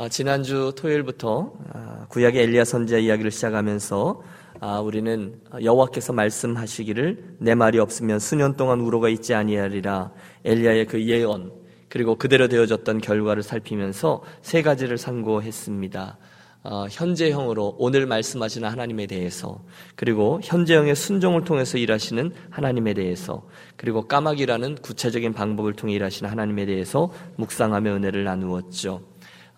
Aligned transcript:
어, 0.00 0.08
지난주 0.08 0.72
토요일부터 0.78 1.52
어, 1.74 2.06
구약의 2.08 2.44
엘리야 2.44 2.64
선지자 2.64 2.96
이야기를 3.00 3.30
시작하면서 3.30 4.22
아, 4.60 4.80
우리는 4.80 5.38
여호와께서 5.62 6.14
말씀하시기를 6.14 7.36
내 7.38 7.54
말이 7.54 7.78
없으면 7.78 8.18
수년 8.18 8.56
동안 8.56 8.80
우로가 8.80 9.10
있지 9.10 9.34
아니하리라 9.34 10.10
엘리야의 10.46 10.86
그 10.86 11.06
예언 11.06 11.52
그리고 11.90 12.16
그대로 12.16 12.48
되어졌던 12.48 13.02
결과를 13.02 13.42
살피면서 13.42 14.22
세 14.40 14.62
가지를 14.62 14.96
상고했습니다. 14.96 16.16
어, 16.62 16.86
현재형으로 16.90 17.76
오늘 17.78 18.06
말씀하시는 18.06 18.66
하나님에 18.66 19.06
대해서 19.06 19.62
그리고 19.96 20.40
현재형의 20.42 20.94
순종을 20.94 21.44
통해서 21.44 21.76
일하시는 21.76 22.32
하나님에 22.48 22.94
대해서 22.94 23.46
그리고 23.76 24.08
까마귀라는 24.08 24.76
구체적인 24.76 25.34
방법을 25.34 25.74
통해 25.74 25.92
일하시는 25.92 26.30
하나님에 26.30 26.64
대해서 26.64 27.12
묵상하며 27.36 27.96
은혜를 27.96 28.24
나누었죠. 28.24 29.10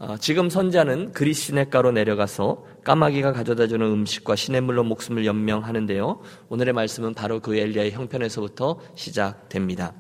어, 0.03 0.17
지금 0.17 0.51
선자는 0.51 1.13
그리 1.13 1.33
시냇가로 1.33 1.93
내려가서 1.93 2.65
까마귀가 2.83 3.33
가져다주는 3.33 3.87
음식과 3.87 4.35
시냇물로 4.35 4.83
목숨을 4.83 5.25
연명하는데요. 5.25 6.21
오늘의 6.49 6.75
말씀은 6.75 7.15
바로 7.15 7.39
그 7.39 7.55
엘리야의 7.55 7.93
형편에서부터 7.93 8.81
시작됩니다. 8.97 9.93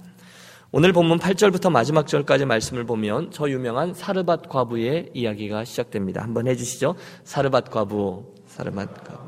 오늘 0.73 0.93
본문 0.93 1.21
8절부터 1.21 1.71
마지막 1.71 2.09
절까지 2.09 2.47
말씀을 2.47 2.85
보면 2.85 3.31
저 3.31 3.49
유명한 3.49 3.95
사르밧 3.95 4.49
과부의 4.49 5.11
이야기가 5.15 5.65
시작됩니다. 5.65 6.21
한번 6.21 6.48
해주시죠. 6.48 6.97
사르밧 7.23 7.71
과부, 7.71 8.25
사르밧 8.48 9.05
과부. 9.05 9.23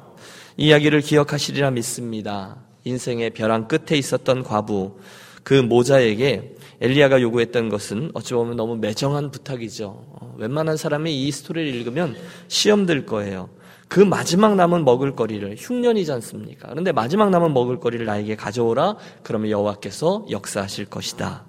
이 0.56 0.66
이야기를 0.66 1.02
기억하시리라 1.02 1.70
믿습니다. 1.70 2.56
인생의 2.82 3.30
벼랑 3.30 3.68
끝에 3.68 3.96
있었던 3.96 4.42
과부, 4.42 4.98
그 5.44 5.54
모자에게 5.54 6.54
엘리야가 6.80 7.20
요구했던 7.20 7.68
것은 7.68 8.10
어찌 8.14 8.34
보면 8.34 8.56
너무 8.56 8.76
매정한 8.76 9.30
부탁이죠. 9.30 10.04
어, 10.08 10.34
웬만한 10.38 10.76
사람이 10.76 11.22
이 11.22 11.30
스토리를 11.30 11.72
읽으면 11.72 12.16
시험 12.48 12.86
들 12.86 13.06
거예요. 13.06 13.48
그 13.86 14.00
마지막 14.00 14.56
남은 14.56 14.84
먹을거리를 14.84 15.54
흉년이지 15.56 16.10
않습니까? 16.12 16.68
그런데 16.70 16.90
마지막 16.90 17.30
남은 17.30 17.52
먹을거리를 17.52 18.04
나에게 18.04 18.34
가져오라. 18.34 18.96
그러면 19.22 19.50
여호와께서 19.50 20.26
역사하실 20.30 20.86
것이다. 20.86 21.44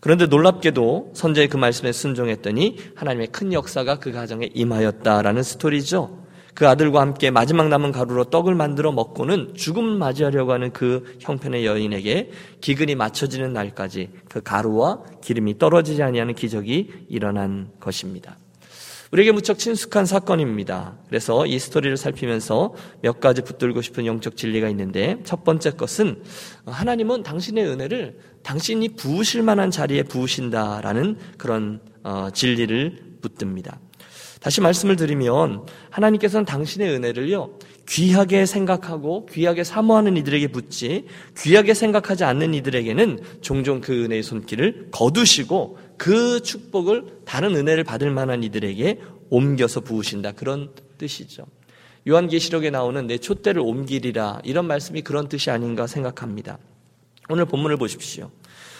그런데 0.00 0.26
놀랍게도 0.26 1.12
선제의 1.14 1.48
그 1.48 1.56
말씀에 1.56 1.90
순종했더니 1.90 2.76
하나님의 2.94 3.28
큰 3.28 3.52
역사가 3.52 3.98
그 3.98 4.12
가정에 4.12 4.50
임하였다라는 4.52 5.42
스토리죠. 5.42 6.23
그 6.54 6.68
아들과 6.68 7.00
함께 7.00 7.30
마지막 7.30 7.68
남은 7.68 7.90
가루로 7.90 8.24
떡을 8.24 8.54
만들어 8.54 8.92
먹고는 8.92 9.54
죽음 9.54 9.98
맞이하려고 9.98 10.52
하는 10.52 10.72
그 10.72 11.16
형편의 11.20 11.66
여인에게 11.66 12.30
기근이 12.60 12.94
맞춰지는 12.94 13.52
날까지 13.52 14.10
그 14.28 14.40
가루와 14.40 15.02
기름이 15.20 15.58
떨어지지 15.58 16.02
아니하는 16.02 16.34
기적이 16.34 16.90
일어난 17.08 17.70
것입니다. 17.80 18.36
우리에게 19.10 19.30
무척 19.30 19.58
친숙한 19.58 20.06
사건입니다. 20.06 20.94
그래서 21.08 21.46
이 21.46 21.58
스토리를 21.58 21.96
살피면서 21.96 22.74
몇 23.00 23.20
가지 23.20 23.42
붙들고 23.42 23.80
싶은 23.80 24.06
영적 24.06 24.36
진리가 24.36 24.68
있는데 24.70 25.18
첫 25.24 25.44
번째 25.44 25.72
것은 25.72 26.22
하나님은 26.66 27.22
당신의 27.22 27.64
은혜를 27.64 28.18
당신이 28.42 28.90
부으실 28.96 29.42
만한 29.42 29.70
자리에 29.70 30.02
부으신다라는 30.04 31.16
그런 31.38 31.80
어, 32.02 32.28
진리를 32.32 33.18
붙듭니다. 33.22 33.78
다시 34.44 34.60
말씀을 34.60 34.96
드리면 34.96 35.64
하나님께서는 35.88 36.44
당신의 36.44 36.90
은혜를요 36.90 37.58
귀하게 37.88 38.44
생각하고 38.44 39.24
귀하게 39.24 39.64
사모하는 39.64 40.18
이들에게 40.18 40.48
붙지 40.48 41.06
귀하게 41.38 41.72
생각하지 41.72 42.24
않는 42.24 42.52
이들에게는 42.52 43.20
종종 43.40 43.80
그 43.80 44.04
은혜의 44.04 44.22
손길을 44.22 44.88
거두시고 44.90 45.78
그 45.96 46.42
축복을 46.42 47.22
다른 47.24 47.56
은혜를 47.56 47.84
받을 47.84 48.10
만한 48.10 48.42
이들에게 48.42 49.00
옮겨서 49.30 49.80
부으신다. 49.80 50.32
그런 50.32 50.72
뜻이죠. 50.98 51.46
요한계시록에 52.06 52.68
나오는 52.68 53.06
내 53.06 53.16
촛대를 53.16 53.62
옮기리라. 53.62 54.42
이런 54.44 54.66
말씀이 54.66 55.00
그런 55.00 55.30
뜻이 55.30 55.50
아닌가 55.50 55.86
생각합니다. 55.86 56.58
오늘 57.30 57.46
본문을 57.46 57.78
보십시오. 57.78 58.30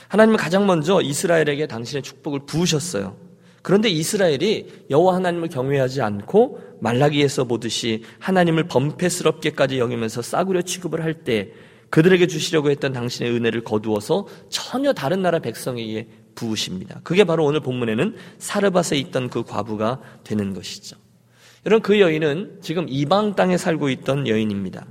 하나님은 0.09 0.37
가장 0.37 0.67
먼저 0.67 1.00
이스라엘에게 1.00 1.67
당신의 1.69 2.03
축복을 2.03 2.41
부으셨어요. 2.44 3.24
그런데 3.64 3.88
이스라엘이 3.88 4.84
여호와 4.91 5.14
하나님을 5.14 5.48
경외하지 5.48 6.02
않고 6.02 6.60
말라기에서 6.80 7.44
보듯이 7.44 8.02
하나님을 8.19 8.64
범패스럽게까지 8.69 9.78
여기면서 9.78 10.20
싸구려 10.20 10.60
취급을 10.62 11.02
할 11.02 11.25
때 11.25 11.50
그들에게 11.88 12.26
주시려고 12.26 12.70
했던 12.70 12.92
당신의 12.92 13.32
은혜를 13.32 13.64
거두어서 13.64 14.26
전혀 14.50 14.92
다른 14.92 15.22
나라 15.22 15.38
백성에게 15.38 16.08
부으십니다. 16.34 17.00
그게 17.04 17.25
바로 17.25 17.47
오늘 17.47 17.60
본문에는 17.60 18.16
사르밧에 18.38 18.98
있던 18.98 19.30
그 19.30 19.44
과부가 19.44 20.00
되는 20.25 20.52
것이죠. 20.52 20.98
여러분 21.64 21.82
그 21.82 22.00
여인은 22.00 22.58
지금 22.60 22.84
이방 22.86 23.34
땅에 23.34 23.56
살고 23.56 23.88
있던 23.88 24.28
여인입니다. 24.28 24.86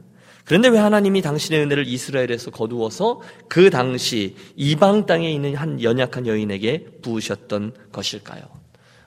그런데 0.46 0.70
왜 0.70 0.80
하나님이 0.80 1.22
당신의 1.22 1.62
은혜를 1.62 1.88
이스라엘에서 1.88 2.50
거두어서 2.50 3.22
그 3.48 3.70
당시 3.70 4.36
이방 4.56 5.06
땅에 5.06 5.32
있는 5.32 5.56
한 5.56 5.84
연약한 5.84 6.26
여인에게 6.26 6.88
부으셨던 7.04 7.74
것일까요? 7.92 8.63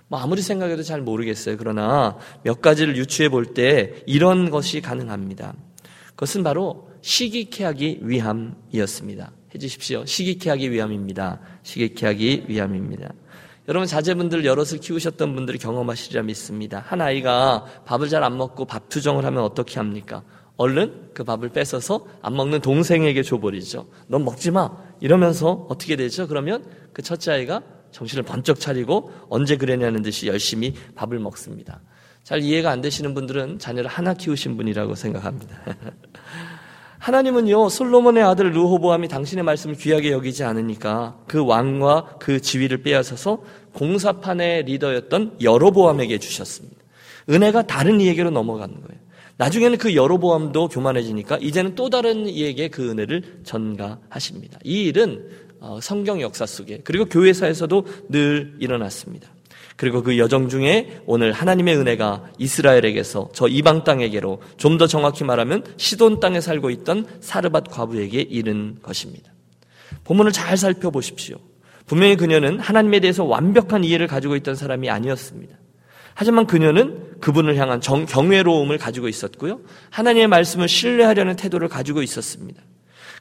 뭐 0.08 0.18
아무리 0.20 0.40
생각해도 0.42 0.82
잘 0.82 1.00
모르겠어요. 1.00 1.56
그러나 1.56 2.16
몇 2.42 2.60
가지를 2.60 2.96
유추해 2.96 3.28
볼 3.28 3.54
때 3.54 4.02
이런 4.06 4.50
것이 4.50 4.80
가능합니다. 4.80 5.54
그것은 6.10 6.42
바로 6.42 6.88
시기케 7.02 7.64
하기 7.64 8.00
위함이었습니다. 8.02 9.30
해주십시오. 9.54 10.04
시기케 10.04 10.50
하기 10.50 10.70
위함입니다. 10.70 11.40
시기케 11.62 12.06
하기 12.06 12.44
위함입니다. 12.48 13.10
여러분 13.68 13.86
자제분들 13.88 14.44
여럿을 14.44 14.78
키우셨던 14.80 15.34
분들이 15.34 15.58
경험하시리라 15.58 16.22
믿습니다. 16.22 16.84
한 16.86 17.00
아이가 17.00 17.64
밥을 17.84 18.08
잘 18.08 18.22
안 18.22 18.36
먹고 18.36 18.64
밥 18.64 18.88
투정을 18.88 19.24
하면 19.24 19.42
어떻게 19.42 19.80
합니까? 19.80 20.22
얼른 20.56 21.10
그 21.14 21.24
밥을 21.24 21.48
뺏어서 21.50 22.06
안 22.22 22.34
먹는 22.36 22.60
동생에게 22.60 23.22
줘버리죠. 23.22 23.86
넌 24.06 24.24
먹지 24.24 24.52
마. 24.52 24.70
이러면서 25.00 25.66
어떻게 25.68 25.96
되죠? 25.96 26.28
그러면 26.28 26.64
그 26.92 27.02
첫째 27.02 27.32
아이가 27.32 27.62
정신을 27.96 28.24
번쩍 28.24 28.60
차리고 28.60 29.10
언제 29.30 29.56
그랬냐는 29.56 30.02
듯이 30.02 30.26
열심히 30.26 30.74
밥을 30.96 31.18
먹습니다. 31.18 31.80
잘 32.24 32.42
이해가 32.42 32.70
안 32.70 32.82
되시는 32.82 33.14
분들은 33.14 33.58
자녀를 33.58 33.88
하나 33.88 34.12
키우신 34.12 34.58
분이라고 34.58 34.94
생각합니다. 34.94 35.56
하나님은요, 36.98 37.70
솔로몬의 37.70 38.22
아들 38.22 38.52
르호보암이 38.52 39.08
당신의 39.08 39.44
말씀을 39.44 39.76
귀하게 39.76 40.12
여기지 40.12 40.44
않으니까 40.44 41.16
그 41.26 41.42
왕과 41.42 42.16
그 42.18 42.42
지위를 42.42 42.82
빼앗아서 42.82 43.42
공사판의 43.72 44.64
리더였던 44.64 45.38
여로보암에게 45.40 46.18
주셨습니다. 46.18 46.76
은혜가 47.30 47.66
다른 47.66 48.00
이에게로 48.02 48.28
넘어가는 48.28 48.74
거예요. 48.74 49.00
나중에는 49.38 49.78
그 49.78 49.94
여로보암도 49.94 50.68
교만해지니까 50.68 51.38
이제는 51.38 51.74
또 51.74 51.88
다른 51.88 52.26
이에게 52.26 52.68
그 52.68 52.90
은혜를 52.90 53.40
전가하십니다. 53.44 54.58
이 54.64 54.84
일은 54.84 55.28
어, 55.28 55.45
성경 55.80 56.20
역사 56.20 56.46
속에 56.46 56.80
그리고 56.84 57.04
교회사에서도 57.06 57.86
늘 58.08 58.54
일어났습니다. 58.60 59.28
그리고 59.76 60.02
그 60.02 60.16
여정 60.18 60.48
중에 60.48 61.02
오늘 61.04 61.32
하나님의 61.32 61.76
은혜가 61.76 62.30
이스라엘에게서 62.38 63.30
저 63.34 63.46
이방 63.46 63.84
땅에게로 63.84 64.40
좀 64.56 64.78
더 64.78 64.86
정확히 64.86 65.24
말하면 65.24 65.64
시돈 65.76 66.20
땅에 66.20 66.40
살고 66.40 66.70
있던 66.70 67.06
사르밧 67.20 67.70
과부에게 67.70 68.20
이른 68.20 68.76
것입니다. 68.82 69.32
본문을 70.04 70.32
잘 70.32 70.56
살펴보십시오. 70.56 71.36
분명히 71.86 72.16
그녀는 72.16 72.58
하나님에 72.58 73.00
대해서 73.00 73.24
완벽한 73.24 73.84
이해를 73.84 74.06
가지고 74.06 74.36
있던 74.36 74.54
사람이 74.54 74.90
아니었습니다. 74.90 75.56
하지만 76.14 76.46
그녀는 76.46 77.20
그분을 77.20 77.56
향한 77.56 77.80
정, 77.80 78.06
경외로움을 78.06 78.78
가지고 78.78 79.08
있었고요. 79.08 79.60
하나님의 79.90 80.28
말씀을 80.28 80.68
신뢰하려는 80.68 81.36
태도를 81.36 81.68
가지고 81.68 82.02
있었습니다. 82.02 82.62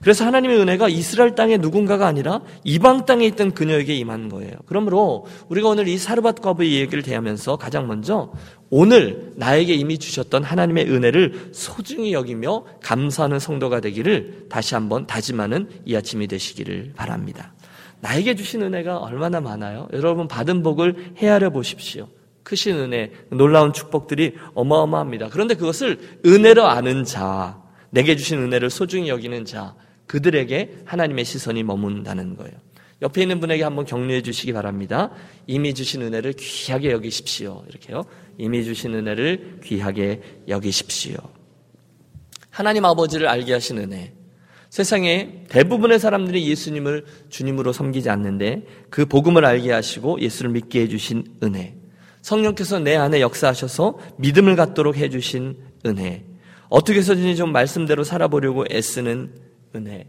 그래서 0.01 0.25
하나님의 0.25 0.59
은혜가 0.59 0.89
이스라엘 0.89 1.35
땅의 1.35 1.59
누군가가 1.59 2.07
아니라 2.07 2.41
이방 2.63 3.05
땅에 3.05 3.25
있던 3.27 3.51
그녀에게 3.51 3.95
임한 3.95 4.29
거예요. 4.29 4.53
그러므로 4.65 5.25
우리가 5.49 5.69
오늘 5.69 5.87
이 5.87 5.97
사르밧 5.97 6.41
과부의 6.41 6.73
얘기를 6.73 7.01
대하면서 7.03 7.55
가장 7.57 7.87
먼저 7.87 8.31
오늘 8.69 9.31
나에게 9.35 9.73
이미 9.73 9.97
주셨던 9.97 10.43
하나님의 10.43 10.89
은혜를 10.89 11.49
소중히 11.53 12.13
여기며 12.13 12.65
감사하는 12.83 13.39
성도가 13.39 13.79
되기를 13.79 14.47
다시 14.49 14.75
한번 14.75 15.07
다짐하는 15.07 15.69
이 15.85 15.95
아침이 15.95 16.27
되시기를 16.27 16.93
바랍니다. 16.95 17.53
나에게 18.01 18.35
주신 18.35 18.61
은혜가 18.61 18.97
얼마나 18.97 19.39
많아요? 19.41 19.87
여러분 19.93 20.27
받은 20.27 20.61
복을 20.63 21.13
헤아려 21.17 21.49
보십시오. 21.49 22.07
크신 22.43 22.77
은혜, 22.77 23.11
놀라운 23.29 23.73
축복들이 23.73 24.35
어마어마합니다. 24.53 25.29
그런데 25.31 25.55
그것을 25.55 25.97
은혜로 26.25 26.67
아는 26.67 27.03
자, 27.03 27.59
내게 27.95 28.17
주신 28.17 28.39
은혜를 28.39 28.69
소중히 28.69 29.07
여기는 29.07 29.45
자, 29.45 29.73
그들에게 30.05 30.79
하나님의 30.83 31.23
시선이 31.23 31.63
머문다는 31.63 32.35
거예요. 32.35 32.53
옆에 33.01 33.21
있는 33.21 33.39
분에게 33.39 33.63
한번 33.63 33.85
격려해 33.85 34.21
주시기 34.21 34.51
바랍니다. 34.51 35.11
이미 35.47 35.73
주신 35.73 36.01
은혜를 36.01 36.33
귀하게 36.33 36.91
여기십시오. 36.91 37.63
이렇게요. 37.69 38.03
이미 38.37 38.65
주신 38.65 38.93
은혜를 38.93 39.61
귀하게 39.63 40.21
여기십시오. 40.49 41.15
하나님 42.49 42.83
아버지를 42.83 43.29
알게 43.29 43.53
하신 43.53 43.77
은혜. 43.77 44.13
세상에 44.69 45.45
대부분의 45.47 45.97
사람들이 45.97 46.49
예수님을 46.49 47.05
주님으로 47.29 47.71
섬기지 47.71 48.09
않는데 48.09 48.63
그 48.89 49.05
복음을 49.05 49.45
알게 49.45 49.71
하시고 49.71 50.19
예수를 50.19 50.51
믿게 50.51 50.81
해주신 50.81 51.37
은혜. 51.43 51.77
성령께서 52.21 52.79
내 52.79 52.97
안에 52.97 53.21
역사하셔서 53.21 53.99
믿음을 54.17 54.57
갖도록 54.57 54.97
해주신 54.97 55.57
은혜. 55.85 56.25
어떻게 56.69 56.99
해서든지 56.99 57.35
좀 57.35 57.51
말씀대로 57.51 58.03
살아보려고 58.03 58.65
애쓰는 58.69 59.31
은혜. 59.75 60.07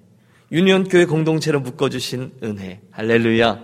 유니온 0.52 0.84
교회 0.84 1.04
공동체로 1.04 1.60
묶어주신 1.60 2.32
은혜. 2.42 2.80
할렐루야. 2.90 3.60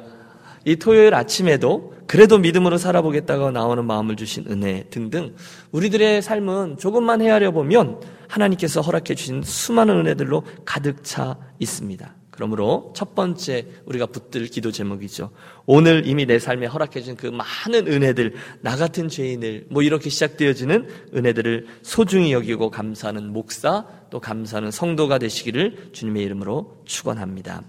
이 0.64 0.76
토요일 0.76 1.14
아침에도 1.14 1.94
그래도 2.06 2.38
믿음으로 2.38 2.76
살아보겠다고 2.78 3.50
나오는 3.50 3.84
마음을 3.84 4.16
주신 4.16 4.44
은혜 4.48 4.84
등등 4.90 5.34
우리들의 5.70 6.22
삶은 6.22 6.76
조금만 6.78 7.22
헤아려 7.22 7.52
보면 7.52 8.00
하나님께서 8.28 8.80
허락해 8.80 9.14
주신 9.14 9.42
수많은 9.42 9.96
은혜들로 9.98 10.44
가득 10.64 11.04
차 11.04 11.36
있습니다. 11.58 12.21
그러므로 12.42 12.92
첫 12.96 13.14
번째 13.14 13.68
우리가 13.86 14.06
붙들 14.06 14.46
기도 14.46 14.72
제목이죠. 14.72 15.30
오늘 15.64 16.08
이미 16.08 16.26
내 16.26 16.40
삶에 16.40 16.66
허락해준 16.66 17.14
그 17.14 17.28
많은 17.28 17.86
은혜들, 17.86 18.34
나 18.62 18.74
같은 18.74 19.08
죄인을, 19.08 19.66
뭐 19.70 19.84
이렇게 19.84 20.10
시작되어지는 20.10 20.88
은혜들을 21.14 21.66
소중히 21.82 22.32
여기고 22.32 22.70
감사하는 22.70 23.32
목사, 23.32 23.86
또 24.10 24.18
감사하는 24.18 24.72
성도가 24.72 25.18
되시기를 25.18 25.90
주님의 25.92 26.24
이름으로 26.24 26.82
축원합니다. 26.84 27.62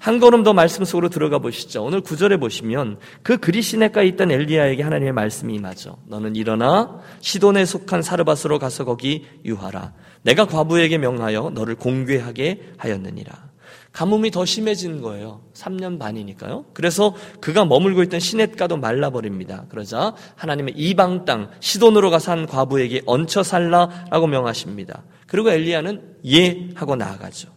한 0.00 0.18
걸음 0.18 0.42
더 0.42 0.52
말씀 0.52 0.84
속으로 0.84 1.08
들어가 1.08 1.38
보시죠. 1.38 1.84
오늘 1.84 2.00
구절에 2.00 2.38
보시면 2.38 2.98
그 3.22 3.36
그리시네가에 3.36 4.04
있던 4.08 4.32
엘리야에게 4.32 4.82
하나님의 4.82 5.12
말씀이 5.12 5.54
임하죠. 5.54 5.98
너는 6.08 6.34
일어나 6.34 6.98
시돈에 7.20 7.64
속한 7.64 8.02
사르밧으로 8.02 8.58
가서 8.58 8.84
거기 8.84 9.26
유하라. 9.44 9.92
내가 10.22 10.46
과부에게 10.46 10.98
명하여 10.98 11.52
너를 11.54 11.76
공개하게 11.76 12.72
하였느니라. 12.78 13.51
가뭄이 13.92 14.30
더 14.30 14.44
심해진 14.44 15.02
거예요. 15.02 15.42
3년 15.54 15.98
반이니까요. 15.98 16.66
그래서 16.72 17.14
그가 17.40 17.64
머물고 17.64 18.02
있던 18.04 18.20
시냇가도 18.20 18.76
말라버립니다. 18.76 19.66
그러자 19.68 20.14
하나님의 20.36 20.74
이방 20.76 21.24
땅 21.24 21.50
시돈으로 21.60 22.10
한 22.12 22.46
과부에게 22.46 23.02
얹혀 23.06 23.42
살라라고 23.42 24.26
명하십니다. 24.26 25.04
그리고 25.26 25.50
엘리야는 25.50 26.16
예 26.26 26.68
하고 26.74 26.96
나아가죠. 26.96 27.48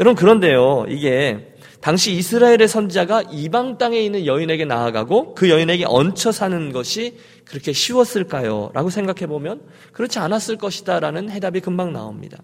여러분 0.00 0.14
그런데요. 0.14 0.86
이게 0.88 1.54
당시 1.80 2.12
이스라엘의 2.12 2.66
선자가 2.66 3.22
이방 3.30 3.78
땅에 3.78 4.00
있는 4.00 4.26
여인에게 4.26 4.64
나아가고 4.64 5.34
그 5.34 5.48
여인에게 5.48 5.84
얹혀 5.86 6.32
사는 6.32 6.72
것이 6.72 7.16
그렇게 7.44 7.72
쉬웠을까요? 7.72 8.70
라고 8.74 8.90
생각해 8.90 9.26
보면 9.26 9.62
그렇지 9.92 10.18
않았을 10.18 10.56
것이다라는 10.56 11.30
해답이 11.30 11.60
금방 11.60 11.92
나옵니다. 11.92 12.38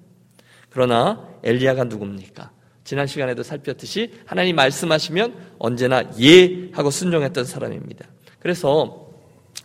그러나 0.71 1.29
엘리야가 1.43 1.85
누굽니까? 1.85 2.51
지난 2.85 3.07
시간에도 3.07 3.43
살폈듯이 3.43 4.13
하나님 4.27 4.57
말씀하시면 4.57 5.35
언제나 5.59 6.05
예 6.21 6.71
하고 6.73 6.91
순종했던 6.91 7.45
사람입니다. 7.45 8.07
그래서 8.39 9.09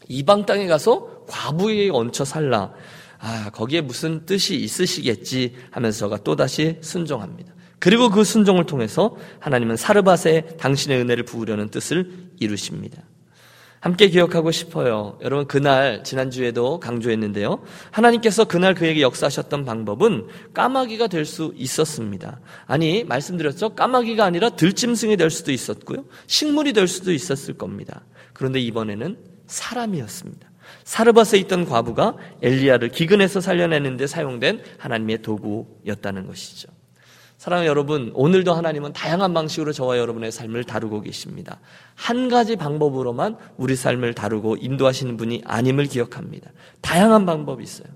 이방 0.07 0.45
땅에 0.45 0.68
가서 0.68 1.25
과부에게 1.27 1.92
얹혀 1.92 2.25
살라. 2.25 2.74
아, 3.19 3.50
거기에 3.54 3.81
무슨 3.81 4.25
뜻이 4.25 4.56
있으시겠지 4.56 5.56
하면서 5.71 6.07
가 6.07 6.18
또다시 6.18 6.77
순종합니다. 6.81 7.54
그리고 7.80 8.10
그 8.10 8.24
순종을 8.24 8.66
통해서 8.66 9.16
하나님은 9.39 9.75
사르밧에 9.75 10.57
당신의 10.57 11.00
은혜를 11.00 11.25
부으려는 11.25 11.69
뜻을 11.69 12.12
이루십니다. 12.39 13.04
함께 13.80 14.10
기억하고 14.10 14.52
싶어요. 14.52 15.18
여러분, 15.22 15.48
그날, 15.48 16.04
지난주에도 16.04 16.80
강조했는데요. 16.80 17.64
하나님께서 17.92 18.44
그날 18.46 18.74
그에게 18.74 19.02
역사하셨던 19.02 19.64
방법은 19.64 20.28
까마귀가 20.54 21.08
될 21.08 21.26
수 21.26 21.54
있었습니다. 21.56 22.40
아니, 22.66 23.04
말씀드렸죠? 23.04 23.76
까마귀가 23.76 24.26
아니라 24.26 24.50
들짐승이 24.50 25.16
될 25.16 25.30
수도 25.30 25.52
있었고요. 25.52 26.06
식물이 26.28 26.74
될 26.74 26.88
수도 26.88 27.12
있었을 27.12 27.54
겁니다. 27.54 28.02
그런데 28.34 28.60
이번에는 28.60 29.18
사람이었습니다. 29.48 30.50
사르밧에 30.84 31.38
있던 31.40 31.66
과부가 31.66 32.16
엘리야를 32.42 32.90
기근에서 32.90 33.42
살려내는데 33.42 34.08
사용된 34.08 34.64
하나님의 34.78 35.22
도구였다는 35.22 36.28
것이죠. 36.28 36.70
사랑하는 37.39 37.69
여러분, 37.69 38.12
오늘도 38.15 38.53
하나님은 38.53 38.91
다양한 38.91 39.33
방식으로 39.33 39.71
저와 39.71 39.97
여러분의 39.97 40.30
삶을 40.30 40.65
다루고 40.65 41.00
계십니다. 41.00 41.62
한 41.95 42.27
가지 42.27 42.57
방법으로만 42.57 43.38
우리 43.56 43.77
삶을 43.77 44.13
다루고 44.13 44.57
인도하시는 44.57 45.15
분이 45.15 45.44
아님을 45.45 45.86
기억합니다. 45.86 46.51
다양한 46.81 47.25
방법이 47.25 47.63
있어요. 47.63 47.88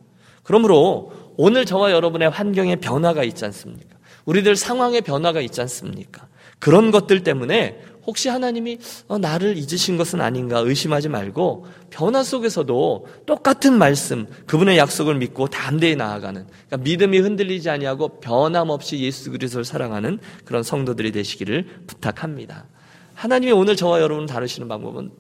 그러므로 0.44 1.12
오늘 1.36 1.66
저와 1.66 1.92
여러분의 1.92 2.30
환경에 2.30 2.78
변화가 2.78 3.26
있지 3.26 3.44
않습니까? 3.44 3.98
우리들 4.26 4.56
상황에 4.56 5.02
변화가 5.02 5.42
있지 5.42 5.62
않습니까? 5.62 6.28
그런 6.60 6.92
것들 6.92 7.24
때문에 7.24 7.82
혹시 8.06 8.30
하나님이 8.30 8.80
어, 9.08 9.18
나를 9.18 9.58
잊으신 9.58 9.98
것은 9.98 10.22
아닌가 10.22 10.60
의심하지 10.60 11.10
말고 11.10 11.68
변화 11.90 12.24
속에서도 12.24 13.08
똑같은 13.26 13.78
말씀, 13.78 14.28
그분의 14.46 14.78
약속을 14.78 15.16
믿고 15.16 15.48
담대히 15.48 15.96
나아가는 15.96 16.46
그러니까 16.46 16.78
믿음이 16.78 17.20
흔들리지 17.20 17.70
아니하고 17.70 18.20
변함없이 18.20 19.00
예수 19.00 19.32
그리스도를 19.32 19.64
사랑하는 19.64 20.20
그런 20.46 20.64
성도들이 20.64 21.12
되시기를 21.12 21.84
부탁합니다. 21.88 22.66
하나님이 23.14 23.52
오늘 23.54 23.76
저와 23.76 24.02
여러분 24.02 24.26
다루시는 24.26 24.68
방법은 24.68 25.12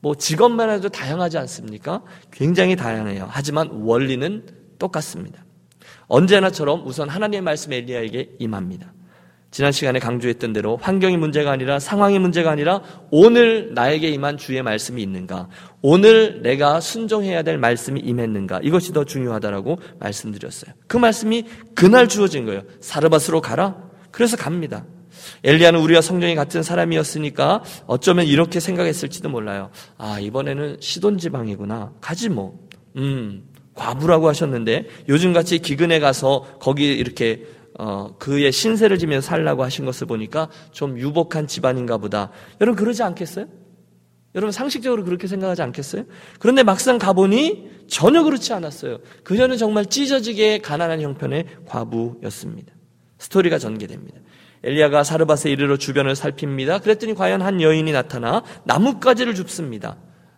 뭐 0.00 0.14
직업만 0.14 0.70
해도 0.70 0.88
다양하지 0.88 1.38
않습니까? 1.38 2.02
굉장히 2.30 2.76
다양해요. 2.76 3.26
하지만 3.30 3.70
원리는 3.72 4.44
똑같습니다. 4.78 5.45
언제나처럼 6.08 6.86
우선 6.86 7.08
하나님의 7.08 7.42
말씀 7.42 7.72
엘리야에게 7.72 8.36
임합니다. 8.38 8.92
지난 9.50 9.72
시간에 9.72 9.98
강조했던 9.98 10.52
대로 10.52 10.76
환경이 10.76 11.16
문제가 11.16 11.50
아니라 11.50 11.78
상황이 11.78 12.18
문제가 12.18 12.50
아니라 12.50 12.82
오늘 13.10 13.72
나에게 13.72 14.10
임한 14.10 14.36
주의 14.36 14.62
말씀이 14.62 15.00
있는가? 15.02 15.48
오늘 15.80 16.42
내가 16.42 16.80
순종해야 16.80 17.42
될 17.42 17.56
말씀이 17.56 18.00
임했는가? 18.00 18.60
이것이 18.62 18.92
더 18.92 19.04
중요하다라고 19.04 19.78
말씀드렸어요. 19.98 20.74
그 20.86 20.98
말씀이 20.98 21.44
그날 21.74 22.08
주어진 22.08 22.44
거예요. 22.44 22.62
사르밧으로 22.80 23.40
가라. 23.40 23.76
그래서 24.10 24.36
갑니다. 24.36 24.84
엘리야는 25.44 25.80
우리와 25.80 26.00
성경이 26.02 26.34
같은 26.34 26.62
사람이었으니까 26.62 27.62
어쩌면 27.86 28.26
이렇게 28.26 28.60
생각했을지도 28.60 29.28
몰라요. 29.28 29.70
아, 29.96 30.20
이번에는 30.20 30.78
시돈 30.80 31.18
지방이구나. 31.18 31.94
가지 32.00 32.28
뭐. 32.28 32.58
음, 32.96 33.44
과부라고 33.76 34.28
하셨는데 34.28 34.86
요즘같이 35.08 35.60
기근에 35.60 36.00
가서 36.00 36.44
거기 36.60 36.92
이렇게 36.92 37.46
어, 37.78 38.16
그의 38.18 38.52
신세를 38.52 38.98
지며 38.98 39.20
살라고 39.20 39.62
하신 39.62 39.84
것을 39.84 40.06
보니까 40.06 40.48
좀 40.72 40.98
유복한 40.98 41.46
집안인가 41.46 41.98
보다. 41.98 42.30
여러분 42.60 42.76
그러지 42.76 43.02
않겠어요? 43.02 43.46
여러분 44.34 44.52
상식적으로 44.52 45.04
그렇게 45.04 45.26
생각하지 45.26 45.62
않겠어요? 45.62 46.04
그런데 46.38 46.62
막상 46.62 46.98
가보니 46.98 47.70
전혀 47.88 48.22
그렇지 48.22 48.52
않았어요. 48.52 48.98
그녀는 49.24 49.56
정말 49.56 49.86
찢어지게 49.86 50.58
가난한 50.58 51.00
형편의 51.00 51.46
과부였습니다. 51.66 52.74
스토리가 53.18 53.58
전개됩니다. 53.58 54.20
엘리야가 54.62 55.04
사르밧에 55.04 55.50
이르러 55.50 55.76
주변을 55.76 56.16
살핍니다. 56.16 56.78
그랬더니 56.78 57.14
과연 57.14 57.40
한 57.40 57.60
여인이 57.60 57.90
나타나 57.92 58.42
나뭇가지를 58.64 59.34
줍습니다. 59.34 59.96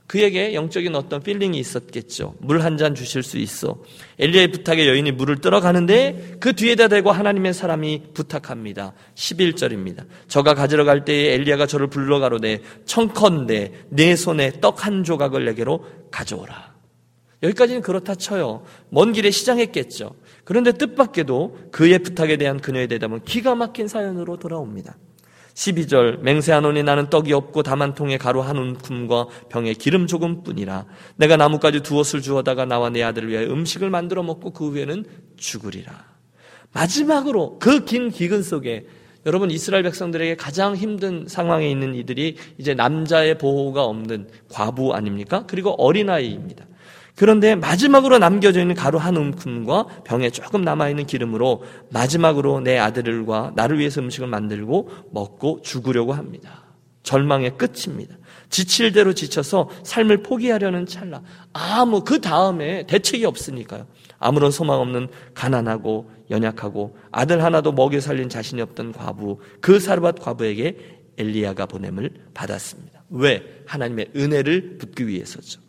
그에게 0.08 0.54
영적인 0.54 0.94
어떤 0.96 1.22
feeling이 1.22 1.58
있었겠죠. 1.58 2.34
물 2.40 2.62
한 2.62 2.76
잔 2.78 2.94
주실 2.94 3.22
수 3.22 3.36
있어. 3.38 3.76
엘리야의 4.18 4.48
부탁에 4.52 4.88
여인이 4.88 5.12
물을 5.12 5.36
뜨러 5.40 5.86
가는데 5.86 6.38
그 6.40 6.54
뒤에다 6.54 6.88
대고 6.88 7.12
하나님의 7.12 7.52
사람이 7.52 8.14
부탁합니다. 8.14 8.94
11절입니다. 9.14 10.06
저가 10.26 10.54
가지러 10.54 10.84
갈 10.84 11.04
때에 11.04 11.34
엘리야가 11.34 11.66
저를 11.66 11.88
불러 11.88 12.22
가로되 12.22 12.62
청컨대 12.86 13.72
네 13.90 14.16
손에 14.16 14.60
떡 14.60 14.84
한 14.86 15.04
조각을 15.04 15.44
내게로 15.44 15.84
가져오라. 16.10 16.74
여기까지는 17.42 17.82
그렇다 17.82 18.14
쳐요. 18.14 18.64
먼 18.88 19.12
길에 19.12 19.30
시장했겠죠. 19.30 20.14
그런데 20.44 20.72
뜻밖에도 20.72 21.58
그의 21.70 21.98
부탁에 21.98 22.36
대한 22.38 22.58
그녀의 22.60 22.88
대답은 22.88 23.20
기가 23.24 23.54
막힌 23.54 23.86
사연으로 23.86 24.38
돌아옵니다. 24.38 24.96
12절 25.58 26.20
맹세하노니 26.20 26.84
나는 26.84 27.10
떡이 27.10 27.32
없고 27.32 27.64
다만 27.64 27.94
통에 27.94 28.16
가루 28.16 28.40
한 28.42 28.56
움큼과 28.56 29.26
병에 29.48 29.72
기름 29.72 30.06
조금뿐이라 30.06 30.86
내가 31.16 31.36
나뭇가지 31.36 31.80
두옷을 31.80 32.22
주어다가 32.22 32.64
나와 32.64 32.90
내 32.90 33.02
아들을 33.02 33.28
위하여 33.28 33.48
음식을 33.48 33.90
만들어 33.90 34.22
먹고 34.22 34.52
그 34.52 34.70
후에는 34.70 35.04
죽으리라 35.36 35.92
마지막으로 36.72 37.58
그 37.58 37.84
긴 37.84 38.10
기근 38.10 38.42
속에 38.42 38.86
여러분 39.26 39.50
이스라엘 39.50 39.82
백성들에게 39.82 40.36
가장 40.36 40.76
힘든 40.76 41.26
상황에 41.26 41.68
있는 41.68 41.96
이들이 41.96 42.36
이제 42.58 42.74
남자의 42.74 43.36
보호가 43.36 43.82
없는 43.84 44.28
과부 44.48 44.94
아닙니까? 44.94 45.44
그리고 45.48 45.70
어린아이입니다. 45.70 46.67
그런데 47.18 47.56
마지막으로 47.56 48.18
남겨져 48.18 48.60
있는 48.60 48.76
가루 48.76 48.96
한 48.96 49.16
움큼과 49.16 50.02
병에 50.04 50.30
조금 50.30 50.62
남아있는 50.62 51.06
기름으로 51.06 51.64
마지막으로 51.90 52.60
내 52.60 52.78
아들과 52.78 53.52
나를 53.56 53.80
위해서 53.80 54.00
음식을 54.00 54.28
만들고 54.28 54.88
먹고 55.10 55.60
죽으려고 55.62 56.12
합니다. 56.12 56.62
절망의 57.02 57.58
끝입니다. 57.58 58.16
지칠 58.50 58.92
대로 58.92 59.14
지쳐서 59.14 59.68
삶을 59.82 60.22
포기하려는 60.22 60.86
찰나. 60.86 61.22
아무, 61.52 62.04
그 62.04 62.20
다음에 62.20 62.86
대책이 62.86 63.24
없으니까요. 63.24 63.88
아무런 64.20 64.52
소망 64.52 64.80
없는 64.80 65.08
가난하고 65.34 66.08
연약하고 66.30 66.96
아들 67.10 67.42
하나도 67.42 67.72
먹여 67.72 67.98
살린 67.98 68.28
자신이 68.28 68.62
없던 68.62 68.92
과부, 68.92 69.40
그 69.60 69.80
사르밧 69.80 70.20
과부에게 70.20 71.00
엘리야가 71.16 71.66
보냄을 71.66 72.10
받았습니다. 72.32 73.02
왜? 73.10 73.42
하나님의 73.66 74.10
은혜를 74.14 74.78
붙기 74.78 75.08
위해서죠. 75.08 75.67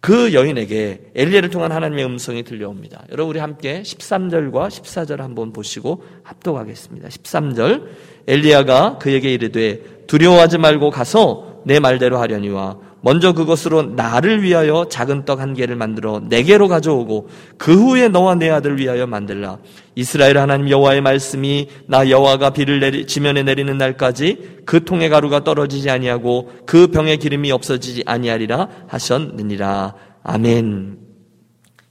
그 0.00 0.32
여인에게 0.32 1.10
엘리야를 1.14 1.50
통한 1.50 1.72
하나님의 1.72 2.04
음성이 2.04 2.44
들려옵니다. 2.44 3.04
여러분 3.10 3.30
우리 3.30 3.40
함께 3.40 3.82
13절과 3.82 4.68
14절 4.68 5.18
한번 5.18 5.52
보시고 5.52 6.04
합독하겠습니다. 6.22 7.08
13절 7.08 7.88
엘리야가 8.28 8.98
그에게 8.98 9.32
이르되 9.32 10.04
두려워하지 10.06 10.58
말고 10.58 10.90
가서 10.90 11.62
내 11.64 11.80
말대로 11.80 12.18
하려니와 12.18 12.87
먼저 13.00 13.32
그것으로 13.32 13.82
나를 13.82 14.42
위하여 14.42 14.86
작은 14.88 15.24
떡 15.24 15.40
한 15.40 15.54
개를 15.54 15.76
만들어 15.76 16.20
내게로 16.28 16.68
가져오고 16.68 17.28
그 17.56 17.74
후에 17.74 18.08
너와 18.08 18.34
내 18.34 18.50
아들 18.50 18.78
위하여 18.78 19.06
만들라. 19.06 19.58
이스라엘 19.94 20.38
하나님 20.38 20.68
여호와의 20.68 21.00
말씀이 21.00 21.68
나 21.86 22.10
여호와가 22.10 22.50
비를 22.50 22.80
내리, 22.80 23.06
지면에 23.06 23.42
내리는 23.42 23.76
날까지 23.78 24.62
그 24.64 24.84
통의 24.84 25.08
가루가 25.08 25.44
떨어지지 25.44 25.90
아니하고 25.90 26.52
그 26.66 26.88
병의 26.88 27.18
기름이 27.18 27.50
없어지지 27.52 28.02
아니하리라 28.06 28.68
하셨느니라. 28.88 29.94
아멘. 30.24 31.07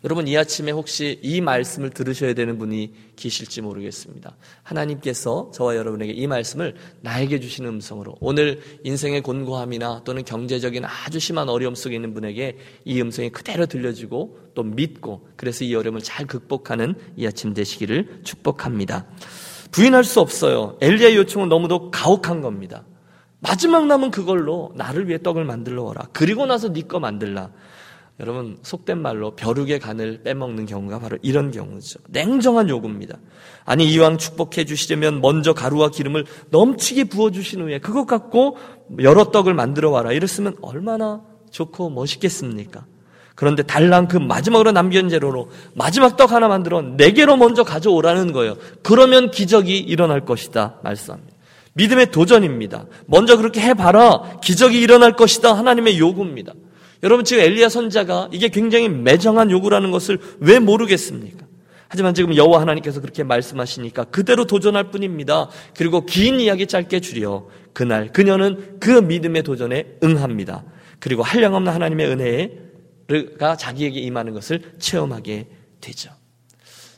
여러분 0.08 0.26
이 0.26 0.38
아침에 0.38 0.72
혹시 0.72 1.20
이 1.22 1.42
말씀을 1.42 1.90
들으셔야 1.90 2.34
되는 2.34 2.58
분이 2.58 2.94
계실지 3.18 3.62
모르겠습니다. 3.62 4.38
하나님께서 4.64 5.52
저와 5.54 5.76
여러분에게 5.76 6.14
이 6.14 6.28
말씀을 6.28 6.76
나에게 7.02 7.42
주시는 7.42 7.70
음성으로 7.72 8.16
오늘 8.22 8.62
인생의 8.86 9.20
곤고함이나 9.20 10.04
또는 10.06 10.24
경제적인 10.24 10.86
아주 10.86 11.20
심한 11.20 11.50
어려움 11.50 11.76
속에 11.76 11.94
있는 11.94 12.14
분에게 12.14 12.58
이 12.86 13.02
음성이 13.02 13.30
그대로 13.30 13.66
들려지고 13.66 14.40
또 14.56 14.64
믿고 14.64 15.28
그래서 15.36 15.66
이 15.66 15.76
어려움을 15.76 16.02
잘 16.02 16.26
극복하는 16.26 16.96
이 17.18 17.28
아침 17.28 17.54
되시기를 17.54 18.22
축복합니다. 18.24 19.08
부인할 19.72 20.06
수 20.06 20.22
없어요. 20.22 20.78
엘리야의 20.80 21.18
요청은 21.18 21.50
너무도 21.50 21.92
가혹한 21.92 22.40
겁니다. 22.40 22.86
마지막 23.40 23.88
남은 23.88 24.12
그걸로 24.12 24.72
나를 24.78 25.10
위해 25.10 25.22
떡을 25.22 25.44
만들러 25.44 25.84
오라. 25.84 26.08
그리고 26.14 26.46
나서 26.46 26.72
네 26.72 26.84
거 26.84 27.02
만들라. 27.02 27.52
여러분 28.20 28.58
속된 28.64 29.00
말로 29.00 29.36
벼룩의 29.36 29.80
간을 29.80 30.24
빼먹는 30.24 30.66
경우가 30.66 31.00
바로 31.00 31.18
이런 31.22 31.52
경우죠. 31.52 32.00
냉정한 32.10 32.68
요구입니다. 32.68 33.18
아니 33.64 33.86
이왕 33.92 34.18
축복해 34.18 34.66
주시려면 34.66 35.22
먼저 35.22 35.54
가루와 35.54 35.90
기름을 35.90 36.26
넘치게 36.50 37.06
부어 37.06 37.30
주신 37.30 37.62
후에 37.62 37.78
그것 37.80 38.06
갖고 38.06 38.58
여러 39.02 39.26
떡을 39.26 39.54
만들어 39.54 39.92
와라. 39.92 40.14
이랬으면 40.14 40.56
얼마나 40.62 41.22
좋고 41.52 41.92
멋있겠습니까? 41.92 42.86
그런데 43.36 43.62
달랑 43.62 44.08
그 44.08 44.18
마지막으로 44.18 44.72
남긴 44.72 45.10
재료로 45.10 45.52
마지막 45.76 46.18
떡 46.18 46.32
하나 46.32 46.48
만들어 46.48 46.82
네 46.82 47.12
개로 47.12 47.38
먼저 47.38 47.64
가져오라는 47.64 48.32
거예요. 48.32 48.58
그러면 48.82 49.30
기적이 49.30 49.78
일어날 49.78 50.26
것이다 50.26 50.80
말씀합니다. 50.84 51.38
믿음의 51.74 52.10
도전입니다. 52.10 52.88
먼저 53.06 53.38
그렇게 53.38 53.62
해봐라. 53.62 54.40
기적이 54.42 54.82
일어날 54.82 55.16
것이다. 55.16 55.54
하나님의 55.54 56.00
요구입니다. 56.00 56.54
여러분 57.04 57.26
지금 57.26 57.44
엘리야 57.44 57.70
선자가 57.70 58.30
이게 58.32 58.50
굉장히 58.50 58.90
매정한 58.90 59.52
요구라는 59.52 59.92
것을 59.92 60.20
왜 60.40 60.60
모르겠습니까? 60.60 61.46
하지만 61.90 62.14
지금 62.14 62.36
여호와 62.36 62.62
하나님께서 62.62 63.00
그렇게 63.00 63.24
말씀하시니까 63.24 64.06
그대로 64.06 64.46
도전할 64.46 64.92
뿐입니다. 64.92 65.50
그리고 65.76 66.06
긴 66.06 66.40
이야기 66.40 66.68
짧게 66.68 67.00
줄여 67.00 67.48
그날 67.74 68.12
그녀는 68.12 68.78
그 68.80 68.90
믿음의 68.90 69.44
도전에 69.44 69.98
응합니다. 70.04 70.64
그리고 71.00 71.24
한량없는 71.24 71.72
하나님의 71.72 72.08
은혜가 73.10 73.56
자기에게 73.56 74.00
임하는 74.00 74.34
것을 74.34 74.62
체험하게 74.80 75.48
되죠. 75.80 76.12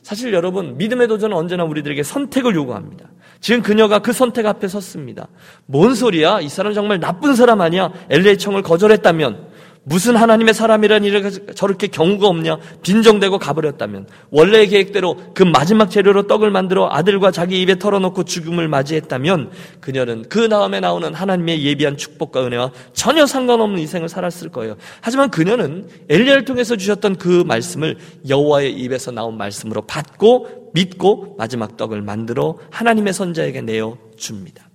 사실 0.02 0.32
여러분 0.32 0.76
믿음의 0.76 1.06
도전은 1.06 1.36
언제나 1.36 1.64
우리들에게 1.64 2.02
선택을 2.02 2.54
요구합니다. 2.54 3.10
지금 3.40 3.62
그녀가 3.62 4.00
그 4.00 4.12
선택 4.12 4.46
앞에 4.46 4.66
섰습니다. 4.66 5.28
뭔 5.66 5.94
소리야? 5.94 6.40
이 6.40 6.48
사람 6.48 6.74
정말 6.74 6.98
나쁜 6.98 7.34
사람 7.36 7.60
아니야? 7.60 7.92
엘리의 8.10 8.38
청을 8.38 8.62
거절했다면 8.62 9.49
무슨 9.82 10.16
하나님의 10.16 10.52
사람이란 10.52 11.04
일을 11.04 11.54
저렇게 11.54 11.86
경우가 11.86 12.28
없냐? 12.28 12.58
빈정대고 12.82 13.38
가버렸다면 13.38 14.06
원래의 14.30 14.68
계획대로 14.68 15.16
그 15.34 15.42
마지막 15.42 15.90
재료로 15.90 16.26
떡을 16.26 16.50
만들어 16.50 16.88
아들과 16.90 17.30
자기 17.30 17.60
입에 17.62 17.78
털어놓고 17.78 18.24
죽음을 18.24 18.68
맞이했다면 18.68 19.50
그녀는 19.80 20.24
그 20.28 20.48
다음에 20.48 20.80
나오는 20.80 21.14
하나님의 21.14 21.64
예비한 21.64 21.96
축복과 21.96 22.46
은혜와 22.46 22.72
전혀 22.92 23.26
상관없는 23.26 23.78
인생을 23.80 24.08
살았을 24.08 24.50
거예요. 24.50 24.76
하지만 25.00 25.30
그녀는 25.30 25.88
엘리야를 26.08 26.44
통해서 26.44 26.76
주셨던 26.76 27.16
그 27.16 27.42
말씀을 27.46 27.96
여호와의 28.28 28.72
입에서 28.74 29.10
나온 29.10 29.38
말씀으로 29.38 29.82
받고 29.82 30.70
믿고 30.74 31.36
마지막 31.38 31.76
떡을 31.76 32.02
만들어 32.02 32.56
하나님의 32.70 33.12
선자에게 33.12 33.62
내어 33.62 33.96
줍니다. 34.16 34.69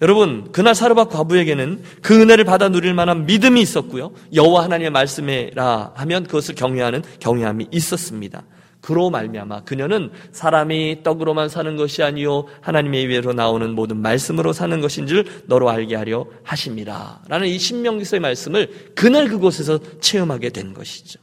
여러분 0.00 0.52
그날 0.52 0.74
사르밧 0.74 1.10
과부에게는 1.10 1.82
그 2.02 2.20
은혜를 2.20 2.44
받아 2.44 2.68
누릴 2.68 2.94
만한 2.94 3.26
믿음이 3.26 3.60
있었고요. 3.60 4.12
여호와 4.32 4.64
하나님의 4.64 4.90
말씀이라 4.90 5.92
하면 5.94 6.24
그것을 6.24 6.54
경외하는 6.54 7.02
경외함이 7.18 7.68
있었습니다. 7.72 8.44
그로 8.80 9.10
말미암아 9.10 9.64
그녀는 9.64 10.10
사람이 10.30 11.02
떡으로만 11.02 11.48
사는 11.48 11.76
것이 11.76 12.04
아니요 12.04 12.46
하나님의 12.60 13.02
입에로 13.02 13.32
나오는 13.32 13.74
모든 13.74 13.96
말씀으로 13.96 14.52
사는 14.52 14.80
것인 14.80 15.08
줄 15.08 15.24
너로 15.46 15.68
알게 15.68 15.96
하려 15.96 16.26
하심이라 16.44 17.22
라는 17.26 17.48
이 17.48 17.58
신명기서의 17.58 18.20
말씀을 18.20 18.92
그날 18.94 19.26
그곳에서 19.28 19.80
체험하게 20.00 20.50
된 20.50 20.74
것이죠. 20.74 21.18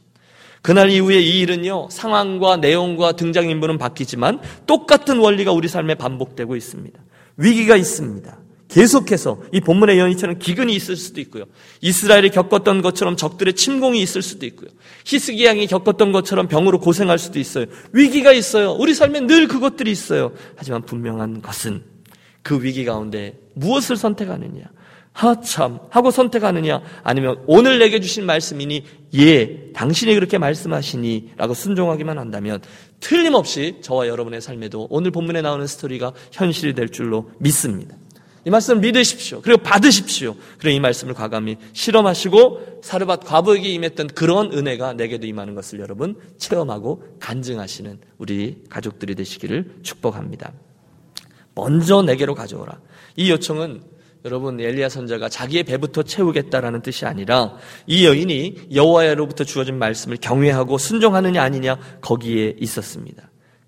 그날 0.60 0.90
이후에 0.90 1.18
이 1.18 1.40
일은요 1.40 1.88
상황과 1.90 2.58
내용과 2.58 3.12
등장인물은 3.12 3.78
바뀌지만 3.78 4.40
똑같은 4.66 5.18
원리가 5.18 5.52
우리 5.52 5.66
삶에 5.66 5.94
반복되고 5.94 6.56
있습니다. 6.56 7.00
위기가 7.38 7.74
있습니다. 7.76 8.45
계속해서 8.68 9.42
이 9.52 9.60
본문의 9.60 9.98
연희처럼 9.98 10.38
기근이 10.38 10.74
있을 10.74 10.96
수도 10.96 11.20
있고요. 11.20 11.44
이스라엘이 11.80 12.30
겪었던 12.30 12.82
것처럼 12.82 13.16
적들의 13.16 13.54
침공이 13.54 14.00
있을 14.02 14.22
수도 14.22 14.44
있고요. 14.46 14.70
히스기 15.04 15.44
양이 15.44 15.66
겪었던 15.66 16.12
것처럼 16.12 16.48
병으로 16.48 16.80
고생할 16.80 17.18
수도 17.18 17.38
있어요. 17.38 17.66
위기가 17.92 18.32
있어요. 18.32 18.72
우리 18.72 18.94
삶에 18.94 19.20
늘 19.20 19.46
그것들이 19.46 19.90
있어요. 19.90 20.32
하지만 20.56 20.82
분명한 20.82 21.42
것은 21.42 21.82
그 22.42 22.62
위기 22.62 22.84
가운데 22.84 23.38
무엇을 23.54 23.96
선택하느냐. 23.96 24.64
하참 25.12 25.78
하고 25.88 26.10
선택하느냐 26.10 26.82
아니면 27.02 27.42
오늘 27.46 27.78
내게 27.78 28.00
주신 28.00 28.26
말씀이니 28.26 28.84
예 29.14 29.72
당신이 29.72 30.12
그렇게 30.12 30.36
말씀하시니라고 30.36 31.54
순종하기만 31.54 32.18
한다면 32.18 32.60
틀림없이 33.00 33.76
저와 33.80 34.08
여러분의 34.08 34.42
삶에도 34.42 34.86
오늘 34.90 35.10
본문에 35.10 35.40
나오는 35.40 35.66
스토리가 35.66 36.12
현실이 36.32 36.74
될 36.74 36.90
줄로 36.90 37.30
믿습니다. 37.38 37.96
이 38.46 38.50
말씀을 38.50 38.80
믿으십시오. 38.80 39.40
그리고 39.42 39.60
받으십시오. 39.60 40.36
그리고 40.58 40.76
이 40.76 40.80
말씀을 40.80 41.14
과감히 41.14 41.56
실험하시고 41.72 42.80
사르밧 42.80 43.24
과부에게 43.24 43.68
임했던 43.70 44.06
그런 44.08 44.52
은혜가 44.52 44.92
내게도 44.92 45.26
임하는 45.26 45.56
것을 45.56 45.80
여러분 45.80 46.14
체험하고 46.38 47.02
간증하시는 47.18 47.98
우리 48.18 48.62
가족들이 48.68 49.16
되시기를 49.16 49.78
축복합니다. 49.82 50.52
먼저 51.56 52.02
내게로 52.02 52.36
가져오라. 52.36 52.78
이 53.16 53.32
요청은 53.32 53.82
여러분 54.24 54.60
엘리야 54.60 54.90
선자가 54.90 55.28
자기의 55.28 55.64
배부터 55.64 56.04
채우겠다라는 56.04 56.82
뜻이 56.82 57.04
아니라 57.04 57.56
이 57.88 58.06
여인이 58.06 58.68
여호와로부터 58.72 59.42
주어진 59.42 59.76
말씀을 59.76 60.18
경외하고 60.20 60.78
순종하느냐 60.78 61.42
아니냐 61.42 61.78
거기에 62.00 62.54
있었습니다. 62.60 63.25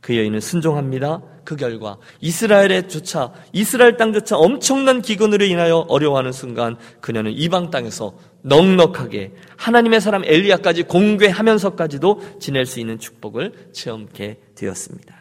그 0.08 0.16
여인은 0.16 0.40
순종합니다. 0.40 1.20
그 1.44 1.54
결과 1.54 1.98
이스라엘에 2.22 2.88
조차 2.88 3.30
이스라엘 3.52 3.98
땅조차 3.98 4.38
엄청난 4.38 5.02
기근으로 5.02 5.44
인하여 5.44 5.84
어려워하는 5.86 6.32
순간 6.32 6.78
그녀는 7.02 7.32
이방 7.32 7.68
땅에서 7.70 8.16
넉넉하게 8.40 9.34
하나님의 9.58 10.00
사람 10.00 10.24
엘리야까지 10.24 10.84
공개하면서까지도 10.84 12.38
지낼 12.40 12.64
수 12.64 12.80
있는 12.80 12.98
축복을 12.98 13.52
체험케 13.74 14.38
되었습니다. 14.54 15.14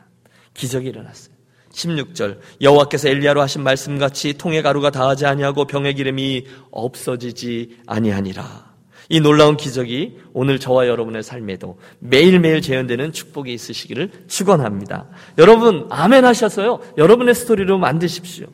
기적이 0.53 0.87
일어났어요. 0.87 1.35
16절 1.73 2.39
여호와께서 2.61 3.09
엘리야로 3.09 3.41
하신 3.41 3.63
말씀같이 3.63 4.35
통의 4.37 4.63
가루가 4.63 4.89
다하지 4.89 5.25
아니하고 5.25 5.65
병의 5.65 5.95
기름이 5.95 6.45
없어지지 6.71 7.79
아니하니라. 7.87 8.76
이 9.09 9.19
놀라운 9.19 9.55
기적이 9.55 10.17
오늘 10.33 10.59
저와 10.59 10.87
여러분의 10.87 11.23
삶에도 11.23 11.77
매일매일 11.99 12.61
재현되는 12.61 13.13
축복이 13.13 13.53
있으시기를 13.53 14.11
축원합니다. 14.27 15.07
여러분 15.37 15.87
아멘 15.89 16.25
하셔서요. 16.25 16.79
여러분의 16.97 17.35
스토리로 17.35 17.77
만드십시오. 17.77 18.47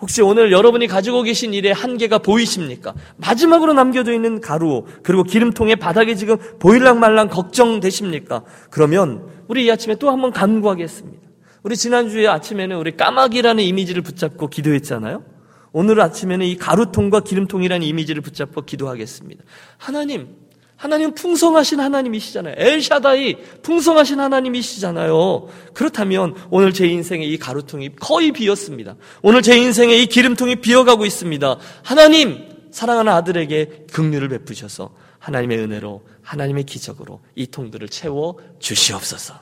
혹시 0.00 0.22
오늘 0.22 0.50
여러분이 0.50 0.86
가지고 0.86 1.22
계신 1.22 1.52
일의 1.52 1.72
한계가 1.72 2.18
보이십니까? 2.18 2.94
마지막으로 3.18 3.74
남겨져 3.74 4.12
있는 4.12 4.40
가루 4.40 4.86
그리고 5.02 5.22
기름통의 5.22 5.76
바닥이 5.76 6.16
지금 6.16 6.38
보일랑 6.58 7.00
말랑 7.00 7.28
걱정되십니까? 7.28 8.42
그러면 8.70 9.28
우리 9.46 9.66
이 9.66 9.70
아침에 9.70 9.96
또 9.96 10.10
한번 10.10 10.32
간구하겠습니다. 10.32 11.20
우리 11.62 11.76
지난주에 11.76 12.26
아침에는 12.26 12.76
우리 12.78 12.96
까마귀라는 12.96 13.62
이미지를 13.62 14.02
붙잡고 14.02 14.48
기도했잖아요. 14.48 15.22
오늘 15.72 16.00
아침에는 16.00 16.46
이 16.46 16.56
가루통과 16.56 17.20
기름통이라는 17.20 17.86
이미지를 17.86 18.22
붙잡고 18.22 18.62
기도하겠습니다. 18.62 19.44
하나님, 19.78 20.36
하나님 20.76 21.14
풍성하신 21.14 21.78
하나님이시잖아요. 21.78 22.54
엘샤다이 22.56 23.36
풍성하신 23.62 24.18
하나님이시잖아요. 24.18 25.48
그렇다면 25.74 26.34
오늘 26.50 26.72
제 26.72 26.86
인생의 26.86 27.30
이 27.30 27.38
가루통이 27.38 27.96
거의 27.96 28.32
비었습니다. 28.32 28.96
오늘 29.22 29.42
제 29.42 29.56
인생의 29.58 30.02
이 30.02 30.06
기름통이 30.06 30.56
비어가고 30.56 31.04
있습니다. 31.04 31.58
하나님, 31.82 32.48
사랑하는 32.70 33.12
아들에게 33.12 33.86
긍휼을 33.92 34.28
베푸셔서 34.28 34.94
하나님의 35.18 35.58
은혜로 35.58 36.02
하나님의 36.22 36.64
기적으로 36.64 37.20
이 37.34 37.46
통들을 37.46 37.88
채워 37.88 38.38
주시옵소서. 38.58 39.34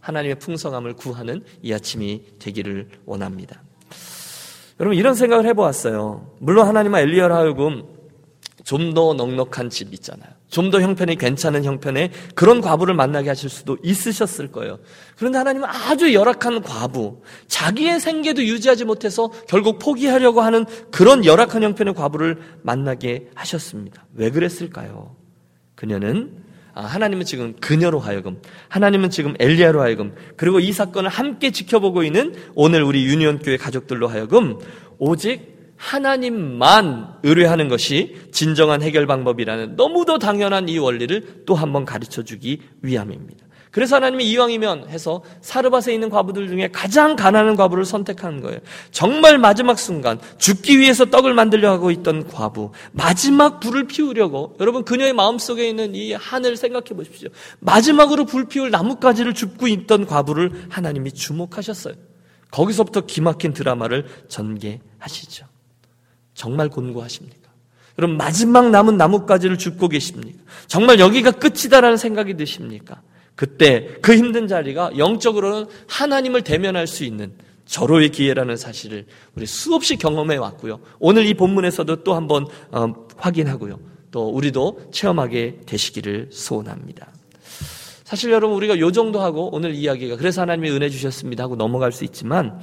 하나님의 0.00 0.38
풍성함을 0.38 0.94
구하는 0.94 1.44
이 1.62 1.72
아침이 1.74 2.22
되기를 2.38 2.88
원합니다. 3.04 3.65
여러분 4.80 4.96
이런 4.98 5.14
생각을 5.14 5.46
해보았어요. 5.46 6.36
물론 6.38 6.66
하나님은 6.66 7.00
엘리야를 7.00 7.34
하여금 7.34 7.84
좀 8.64 8.94
더 8.94 9.14
넉넉한 9.14 9.70
집 9.70 9.94
있잖아요. 9.94 10.28
좀 10.48 10.70
더 10.70 10.80
형편이 10.80 11.16
괜찮은 11.16 11.64
형편의 11.64 12.10
그런 12.34 12.60
과부를 12.60 12.94
만나게 12.94 13.28
하실 13.28 13.48
수도 13.48 13.78
있으셨을 13.82 14.50
거예요. 14.50 14.78
그런데 15.16 15.38
하나님은 15.38 15.68
아주 15.68 16.12
열악한 16.12 16.62
과부, 16.62 17.22
자기의 17.46 18.00
생계도 18.00 18.42
유지하지 18.42 18.84
못해서 18.84 19.30
결국 19.48 19.78
포기하려고 19.78 20.40
하는 20.40 20.64
그런 20.90 21.24
열악한 21.24 21.62
형편의 21.62 21.94
과부를 21.94 22.38
만나게 22.62 23.30
하셨습니다. 23.34 24.04
왜 24.14 24.30
그랬을까요? 24.30 25.14
그녀는 25.76 26.32
아, 26.32 26.45
하나님은 26.82 27.24
지금 27.24 27.54
그녀로 27.60 27.98
하여금, 28.00 28.40
하나님은 28.68 29.10
지금 29.10 29.34
엘리야로 29.38 29.80
하여금, 29.80 30.14
그리고 30.36 30.60
이 30.60 30.72
사건을 30.72 31.08
함께 31.08 31.50
지켜보고 31.50 32.02
있는 32.02 32.34
오늘 32.54 32.82
우리 32.82 33.06
유니온교회 33.06 33.56
가족들로 33.56 34.08
하여금 34.08 34.58
오직 34.98 35.56
하나님만 35.76 37.18
의뢰하는 37.22 37.68
것이 37.68 38.16
진정한 38.32 38.82
해결 38.82 39.06
방법이라는 39.06 39.76
너무도 39.76 40.18
당연한 40.18 40.68
이 40.68 40.78
원리를 40.78 41.44
또 41.46 41.54
한번 41.54 41.84
가르쳐 41.84 42.22
주기 42.22 42.60
위함입니다. 42.82 43.45
그래서 43.76 43.96
하나님이 43.96 44.24
이왕이면 44.30 44.88
해서 44.88 45.20
사르밧에 45.42 45.92
있는 45.92 46.08
과부들 46.08 46.48
중에 46.48 46.70
가장 46.72 47.14
가난한 47.14 47.56
과부를 47.56 47.84
선택하는 47.84 48.40
거예요. 48.40 48.58
정말 48.90 49.36
마지막 49.36 49.78
순간 49.78 50.18
죽기 50.38 50.78
위해서 50.78 51.04
떡을 51.04 51.34
만들려 51.34 51.72
하고 51.72 51.90
있던 51.90 52.26
과부, 52.26 52.72
마지막 52.92 53.60
불을 53.60 53.86
피우려고 53.86 54.56
여러분 54.60 54.82
그녀의 54.82 55.12
마음속에 55.12 55.68
있는 55.68 55.94
이 55.94 56.14
한을 56.14 56.56
생각해 56.56 56.86
보십시오. 56.96 57.28
마지막으로 57.60 58.24
불 58.24 58.48
피울 58.48 58.70
나뭇가지를 58.70 59.34
줍고 59.34 59.68
있던 59.68 60.06
과부를 60.06 60.68
하나님이 60.70 61.12
주목하셨어요. 61.12 61.92
거기서부터 62.50 63.02
기막힌 63.02 63.52
드라마를 63.52 64.06
전개하시죠. 64.28 65.44
정말 66.32 66.70
곤고하십니까? 66.70 67.50
여러분 67.98 68.16
마지막 68.16 68.70
남은 68.70 68.96
나뭇가지를 68.96 69.58
줍고 69.58 69.88
계십니까? 69.88 70.42
정말 70.66 70.98
여기가 70.98 71.32
끝이다라는 71.32 71.98
생각이 71.98 72.38
드십니까? 72.38 73.02
그때 73.36 73.88
그 74.00 74.16
힘든 74.16 74.48
자리가 74.48 74.92
영적으로는 74.96 75.66
하나님을 75.86 76.42
대면할 76.42 76.86
수 76.86 77.04
있는 77.04 77.32
절호의 77.66 78.10
기회라는 78.10 78.56
사실을 78.56 79.06
우리 79.34 79.46
수없이 79.46 79.96
경험해 79.96 80.36
왔고요. 80.36 80.80
오늘 80.98 81.26
이 81.26 81.34
본문에서도 81.34 82.02
또 82.02 82.14
한번 82.14 82.46
어, 82.70 82.92
확인하고요. 83.16 83.78
또 84.10 84.28
우리도 84.30 84.88
체험하게 84.92 85.60
되시기를 85.66 86.30
소원합니다. 86.32 87.12
사실 88.04 88.30
여러분 88.30 88.56
우리가 88.56 88.78
요 88.78 88.92
정도 88.92 89.20
하고 89.20 89.50
오늘 89.52 89.74
이야기가 89.74 90.16
그래서 90.16 90.40
하나님이 90.40 90.70
은혜 90.70 90.88
주셨습니다 90.88 91.42
하고 91.42 91.56
넘어갈 91.56 91.90
수 91.90 92.04
있지만 92.04 92.60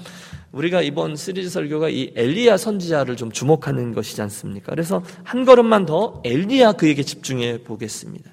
우리가 0.53 0.81
이번 0.81 1.17
시리즈 1.17 1.49
설교가 1.49 1.89
이 1.89 2.13
엘리야 2.15 2.55
선지자를 2.55 3.17
좀 3.17 3.29
주목하는 3.29 3.93
것이지 3.93 4.21
않습니까? 4.21 4.71
그래서 4.71 5.03
한 5.23 5.43
걸음만 5.43 5.85
더 5.85 6.21
엘리야 6.23 6.73
그에게 6.73 7.03
집중해 7.03 7.63
보겠습니다. 7.63 8.31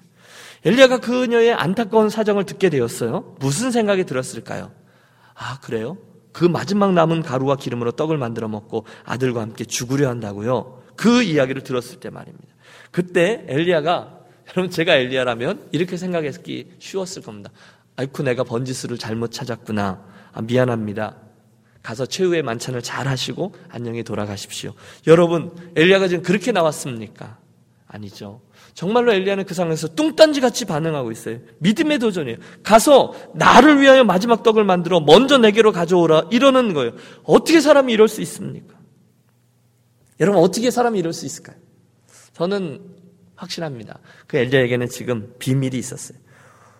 엘리야가 0.64 0.98
그녀의 0.98 1.52
안타까운 1.54 2.10
사정을 2.10 2.44
듣게 2.44 2.68
되었어요. 2.68 3.36
무슨 3.38 3.70
생각이 3.70 4.04
들었을까요? 4.04 4.72
아, 5.34 5.58
그래요? 5.60 5.96
그 6.32 6.44
마지막 6.44 6.92
남은 6.92 7.22
가루와 7.22 7.56
기름으로 7.56 7.92
떡을 7.92 8.18
만들어 8.18 8.48
먹고 8.48 8.86
아들과 9.04 9.40
함께 9.40 9.64
죽으려 9.64 10.08
한다고요. 10.08 10.82
그 10.96 11.22
이야기를 11.22 11.62
들었을 11.62 11.98
때 11.98 12.10
말입니다. 12.10 12.48
그때 12.90 13.44
엘리야가 13.48 14.20
여러분 14.50 14.70
제가 14.70 14.96
엘리야라면 14.96 15.68
이렇게 15.72 15.96
생각했기 15.96 16.74
쉬웠을 16.78 17.22
겁니다. 17.22 17.50
아이쿠 17.96 18.22
내가 18.22 18.44
번지수를 18.44 18.98
잘못 18.98 19.32
찾았구나. 19.32 20.04
아, 20.32 20.42
미안합니다. 20.42 21.16
가서 21.82 22.04
최후의 22.04 22.42
만찬을 22.42 22.82
잘 22.82 23.08
하시고 23.08 23.54
안녕히 23.70 24.02
돌아가십시오. 24.02 24.74
여러분 25.06 25.50
엘리야가 25.76 26.08
지금 26.08 26.22
그렇게 26.22 26.52
나왔습니까? 26.52 27.38
아니죠. 27.86 28.42
정말로 28.80 29.12
엘리야는 29.12 29.44
그 29.44 29.52
상황에서 29.52 29.88
뚱딴지 29.88 30.40
같이 30.40 30.64
반응하고 30.64 31.12
있어요. 31.12 31.40
믿음의 31.58 31.98
도전이에요. 31.98 32.38
가서 32.62 33.12
나를 33.34 33.78
위하여 33.78 34.04
마지막 34.04 34.42
떡을 34.42 34.64
만들어 34.64 35.00
먼저 35.00 35.36
내게로 35.36 35.70
가져오라 35.70 36.28
이러는 36.30 36.72
거예요. 36.72 36.92
어떻게 37.24 37.60
사람이 37.60 37.92
이럴 37.92 38.08
수 38.08 38.22
있습니까? 38.22 38.74
여러분 40.18 40.42
어떻게 40.42 40.70
사람이 40.70 40.98
이럴 40.98 41.12
수 41.12 41.26
있을까요? 41.26 41.56
저는 42.32 42.80
확신합니다. 43.36 43.98
그 44.26 44.38
엘리야에게는 44.38 44.88
지금 44.88 45.34
비밀이 45.38 45.76
있었어요. 45.76 46.16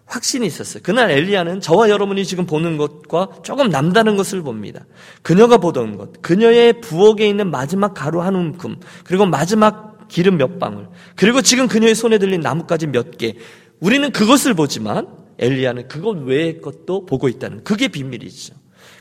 확신이 0.06 0.46
있었어요. 0.46 0.82
그날 0.82 1.10
엘리야는 1.10 1.60
저와 1.60 1.90
여러분이 1.90 2.24
지금 2.24 2.46
보는 2.46 2.78
것과 2.78 3.42
조금 3.42 3.68
남다른 3.68 4.16
것을 4.16 4.40
봅니다. 4.40 4.86
그녀가 5.20 5.58
보던 5.58 5.98
것, 5.98 6.22
그녀의 6.22 6.80
부엌에 6.80 7.28
있는 7.28 7.50
마지막 7.50 7.92
가루 7.92 8.22
한 8.22 8.34
움큼, 8.34 8.80
그리고 9.04 9.26
마지막 9.26 9.89
기름 10.10 10.36
몇 10.36 10.58
방울, 10.58 10.88
그리고 11.16 11.40
지금 11.40 11.68
그녀의 11.68 11.94
손에 11.94 12.18
들린 12.18 12.40
나뭇가지 12.40 12.88
몇 12.88 13.16
개. 13.16 13.36
우리는 13.78 14.10
그것을 14.10 14.52
보지만 14.52 15.06
엘리야는 15.38 15.88
그것 15.88 16.18
외의 16.18 16.60
것도 16.60 17.06
보고 17.06 17.28
있다는 17.28 17.64
그게 17.64 17.88
비밀이죠. 17.88 18.54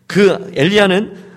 그 0.07 0.51
엘리야는 0.55 1.29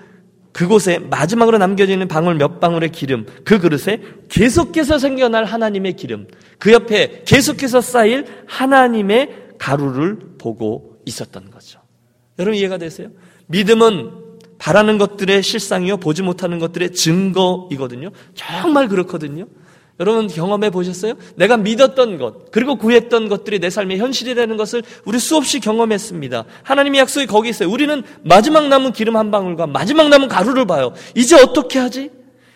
그곳에 0.53 0.99
마지막으로 0.99 1.57
남겨지는 1.57 2.07
방울 2.07 2.35
몇 2.35 2.59
방울의 2.59 2.91
기름, 2.91 3.25
그 3.43 3.59
그릇에 3.59 4.01
계속해서 4.29 4.99
생겨날 4.99 5.45
하나님의 5.45 5.93
기름, 5.93 6.27
그 6.59 6.71
옆에 6.71 7.23
계속해서 7.25 7.81
쌓일 7.81 8.25
하나님의 8.45 9.55
가루를 9.57 10.19
보고 10.37 10.97
있었던 11.05 11.49
거죠. 11.49 11.79
여러분 12.37 12.57
이해가 12.57 12.77
되세요? 12.77 13.09
믿음은 13.47 14.11
바라는 14.59 14.97
것들의 14.97 15.43
실상이요, 15.43 15.97
보지 15.97 16.21
못하는 16.21 16.59
것들의 16.59 16.93
증거이거든요. 16.93 18.11
정말 18.35 18.87
그렇거든요. 18.87 19.47
여러분 19.99 20.27
경험해 20.27 20.71
보셨어요? 20.71 21.13
내가 21.35 21.57
믿었던 21.57 22.17
것, 22.17 22.51
그리고 22.51 22.77
구했던 22.77 23.29
것들이 23.29 23.59
내 23.59 23.69
삶의 23.69 23.99
현실이라는 23.99 24.57
것을 24.57 24.83
우리 25.05 25.19
수없이 25.19 25.59
경험했습니다. 25.59 26.45
하나님의 26.63 27.01
약속이 27.01 27.27
거기 27.27 27.49
있어요. 27.49 27.69
우리는 27.69 28.03
마지막 28.23 28.67
남은 28.67 28.93
기름 28.93 29.15
한 29.15 29.29
방울과 29.29 29.67
마지막 29.67 30.09
남은 30.09 30.29
가루를 30.29 30.65
봐요. 30.65 30.93
이제 31.15 31.35
어떻게 31.35 31.79
하지? 31.79 32.09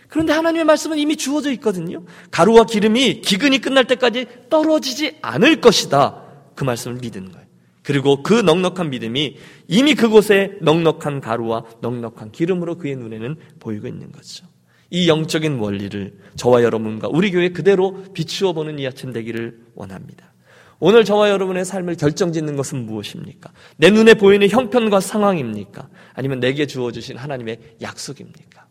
그런데 0.08 0.34
하나님의 0.34 0.66
말씀은 0.66 0.98
이미 0.98 1.16
주어져 1.16 1.52
있거든요. 1.54 2.04
가루와 2.32 2.66
기름이 2.66 3.22
기근이 3.22 3.60
끝날 3.60 3.86
때까지 3.86 4.26
떨어지지 4.50 5.18
않을 5.22 5.62
것이다. 5.62 6.24
그 6.56 6.64
말씀을 6.64 6.98
믿는 7.02 7.32
거예요. 7.32 7.46
그리고 7.84 8.24
그 8.24 8.34
넉넉한 8.34 8.90
믿음이 8.90 9.38
이미 9.68 9.96
그곳에 9.96 10.58
넉넉한 10.62 11.22
가루와 11.22 11.64
넉넉한 11.82 12.32
기름으로 12.32 12.78
그의 12.78 12.96
눈에는 12.96 13.36
보이고 13.60 13.88
있는 13.88 14.12
거죠. 14.12 14.46
이 14.90 15.08
영적인 15.10 15.60
원리를 15.60 16.14
저와 16.36 16.64
여러분과 16.64 17.10
우리 17.12 17.32
교회 17.32 17.50
그대로 17.50 18.04
비추어 18.14 18.54
보는 18.54 18.80
이 18.80 18.88
아침 18.88 19.12
되기를 19.12 19.60
원합니다. 19.76 20.34
오늘 20.80 21.04
저와 21.04 21.30
여러분의 21.30 21.66
삶을 21.66 21.96
결정짓는 21.96 22.56
것은 22.56 22.86
무엇입니까? 22.86 23.52
내 23.78 23.90
눈에 23.90 24.14
보이는 24.14 24.48
형편과 24.48 25.00
상황입니까? 25.00 25.90
아니면 26.14 26.40
내게 26.40 26.68
주어주신 26.68 27.18
하나님의 27.18 27.60
약속입니까? 27.82 28.68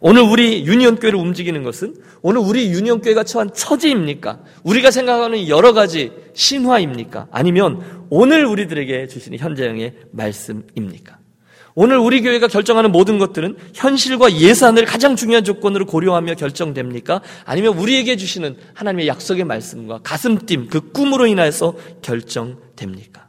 오늘 0.00 0.22
우리 0.22 0.64
유니온교회를 0.64 1.18
움직이는 1.18 1.62
것은 1.64 1.96
오늘 2.22 2.40
우리 2.40 2.70
유니온교회가 2.70 3.24
처한 3.24 3.52
처지입니까? 3.52 4.40
우리가 4.62 4.90
생각하는 4.90 5.48
여러 5.48 5.72
가지 5.72 6.12
신화입니까? 6.34 7.28
아니면 7.30 8.06
오늘 8.08 8.46
우리들에게 8.46 9.08
주시는 9.08 9.38
현재형의 9.38 9.94
말씀입니까? 10.12 11.18
오늘 11.74 11.98
우리 11.98 12.20
교회가 12.20 12.48
결정하는 12.48 12.92
모든 12.92 13.18
것들은 13.18 13.56
현실과 13.74 14.32
예산을 14.32 14.84
가장 14.84 15.16
중요한 15.16 15.44
조건으로 15.44 15.86
고려하며 15.86 16.34
결정됩니까? 16.34 17.22
아니면 17.44 17.76
우리에게 17.78 18.16
주시는 18.16 18.56
하나님의 18.74 19.06
약속의 19.06 19.44
말씀과 19.44 20.00
가슴팀, 20.02 20.68
그 20.68 20.92
꿈으로 20.92 21.26
인하여서 21.26 21.74
결정됩니까? 22.02 23.28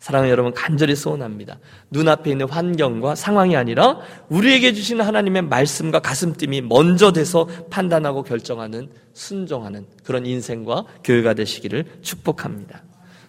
사랑하는 0.00 0.30
여러분, 0.30 0.52
간절히 0.52 0.94
소원합니다. 0.94 1.58
눈앞에 1.90 2.30
있는 2.30 2.46
환경과 2.46 3.14
상황이 3.14 3.56
아니라 3.56 4.00
우리에게 4.28 4.74
주시는 4.74 5.02
하나님의 5.02 5.42
말씀과 5.42 6.00
가슴팀이 6.00 6.60
먼저 6.60 7.10
돼서 7.10 7.48
판단하고 7.70 8.22
결정하는, 8.22 8.90
순종하는 9.14 9.86
그런 10.02 10.26
인생과 10.26 10.84
교회가 11.04 11.32
되시기를 11.32 11.86
축복합니다. 12.02 12.82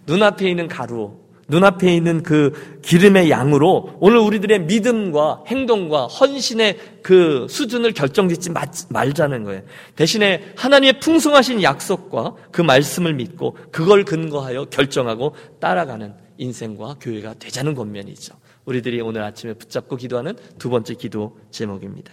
눈앞에 0.06 0.49
있는 0.49 0.67
가루, 0.67 1.25
눈앞에 1.48 1.96
있는 1.96 2.24
그 2.24 2.80
기름의 2.82 3.30
양으로 3.30 3.98
오늘 4.00 4.18
우리들의 4.18 4.62
믿음과 4.62 5.44
행동과 5.48 6.08
헌신의 6.08 6.78
그 7.04 7.46
수준을 7.50 7.94
결정짓지 7.94 8.52
말자는 8.90 9.44
거예요. 9.44 9.62
대신에 9.96 10.54
하나님의 10.56 11.00
풍성하신 11.00 11.62
약속과 11.62 12.36
그 12.52 12.62
말씀을 12.62 13.14
믿고 13.14 13.58
그걸 13.72 14.06
근거하여 14.06 14.66
결정하고 14.66 15.36
따라가는 15.60 16.14
인생과 16.38 16.98
교회가 17.00 17.36
되자는 17.36 17.76
권면이죠. 17.76 18.36
우리들이 18.66 19.00
오늘 19.02 19.22
아침에 19.22 19.54
붙잡고 19.54 19.96
기도하는 19.96 20.36
두 20.58 20.70
번째 20.70 20.96
기도 20.96 21.38
제목입니다. 21.52 22.12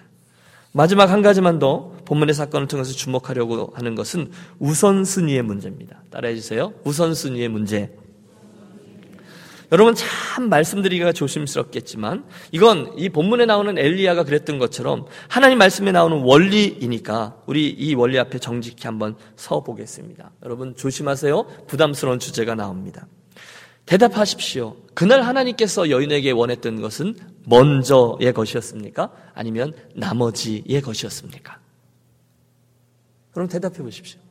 마지막 0.73 1.11
한 1.11 1.23
가지만 1.23 1.59
더 1.59 1.93
본문의 2.05 2.35
사건을 2.35 2.67
통해서 2.67 2.93
주목하려고 2.93 3.73
하는 3.75 3.95
것은 3.95 4.31
우선순위의 4.59 5.43
문제입니다. 5.43 6.03
따라해 6.11 6.35
주세요. 6.35 6.73
우선순위의 6.85 7.49
문제. 7.49 7.91
여러분 9.73 9.95
참 9.95 10.51
말씀드리기가 10.51 11.13
조심스럽겠지만 11.13 12.27
이건 12.53 12.93
이 12.99 13.09
본문에 13.09 13.47
나오는 13.47 13.79
엘리야가 13.79 14.25
그랬던 14.25 14.59
것처럼 14.59 15.07
하나님 15.29 15.57
말씀에 15.57 15.93
나오는 15.93 16.19
원리이니까 16.19 17.39
우리 17.47 17.71
이 17.71 17.95
원리 17.95 18.19
앞에 18.19 18.39
정직히 18.39 18.87
한번 18.87 19.17
서 19.35 19.63
보겠습니다. 19.63 20.31
여러분 20.45 20.77
조심하세요. 20.77 21.65
부담스러운 21.67 22.19
주제가 22.19 22.55
나옵니다. 22.55 23.07
대답하십시오. 23.87 24.77
그날 24.93 25.23
하나님께서 25.23 25.89
여인에게 25.89 26.33
원했던 26.33 26.83
것은 26.83 27.17
먼저의 27.47 28.35
것이었습니까? 28.35 29.11
아니면 29.35 29.73
나머지의 29.97 30.83
것이었습니까? 30.83 31.59
그럼 33.33 33.49
대답해 33.49 33.79
보십시오. 33.79 34.22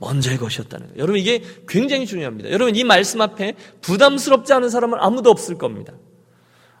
먼저의 0.00 0.38
것이었다는 0.38 0.86
거예요. 0.88 0.98
여러분 0.98 1.18
이게 1.20 1.42
굉장히 1.68 2.06
중요합니다. 2.06 2.50
여러분 2.50 2.74
이 2.74 2.82
말씀 2.84 3.20
앞에 3.20 3.54
부담스럽지 3.82 4.52
않은 4.54 4.68
사람은 4.70 4.98
아무도 5.00 5.30
없을 5.30 5.56
겁니다. 5.58 5.92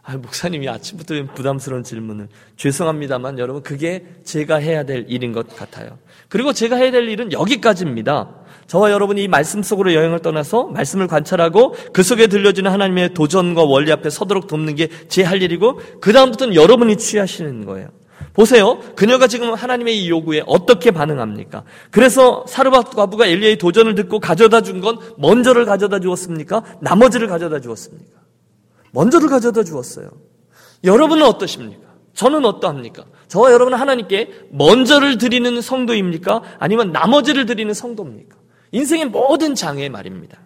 아, 0.02 0.16
목사님이 0.16 0.66
아침부터 0.68 1.14
부담스러운 1.34 1.84
질문을 1.84 2.28
죄송합니다만 2.56 3.38
여러분 3.38 3.62
그게 3.62 4.04
제가 4.24 4.56
해야 4.56 4.82
될 4.84 5.04
일인 5.08 5.32
것 5.32 5.54
같아요. 5.54 5.98
그리고 6.28 6.52
제가 6.54 6.76
해야 6.76 6.90
될 6.90 7.06
일은 7.08 7.32
여기까지입니다. 7.32 8.34
저와 8.66 8.90
여러분이 8.92 9.24
이 9.24 9.28
말씀 9.28 9.62
속으로 9.62 9.92
여행을 9.94 10.20
떠나서 10.20 10.64
말씀을 10.68 11.06
관찰하고 11.06 11.74
그 11.92 12.02
속에 12.02 12.28
들려지는 12.28 12.70
하나님의 12.70 13.12
도전과 13.14 13.64
원리 13.64 13.92
앞에 13.92 14.08
서도록 14.10 14.46
돕는 14.46 14.76
게 14.76 14.88
제 15.08 15.22
할 15.24 15.42
일이고 15.42 15.80
그 16.00 16.12
다음부터는 16.12 16.54
여러분이 16.54 16.96
취하시는 16.96 17.66
거예요. 17.66 17.88
보세요. 18.32 18.78
그녀가 18.96 19.26
지금 19.26 19.52
하나님의 19.54 20.02
이 20.02 20.08
요구에 20.10 20.42
어떻게 20.46 20.90
반응합니까? 20.90 21.64
그래서 21.90 22.44
사르밧 22.48 22.94
과부가 22.94 23.26
엘리야의 23.26 23.58
도전을 23.58 23.94
듣고 23.94 24.20
가져다 24.20 24.60
준 24.62 24.80
건 24.80 24.98
먼저를 25.18 25.64
가져다 25.66 26.00
주었습니까? 26.00 26.62
나머지를 26.80 27.26
가져다 27.28 27.60
주었습니까? 27.60 28.18
먼저를 28.92 29.28
가져다 29.28 29.62
주었어요. 29.64 30.08
여러분은 30.84 31.24
어떠십니까? 31.26 31.88
저는 32.14 32.44
어떠합니까? 32.44 33.04
저와 33.28 33.52
여러분은 33.52 33.78
하나님께 33.78 34.46
먼저를 34.50 35.18
드리는 35.18 35.60
성도입니까? 35.60 36.42
아니면 36.58 36.92
나머지를 36.92 37.46
드리는 37.46 37.72
성도입니까? 37.74 38.36
인생의 38.72 39.06
모든 39.06 39.54
장애 39.54 39.88
말입니다. 39.88 40.38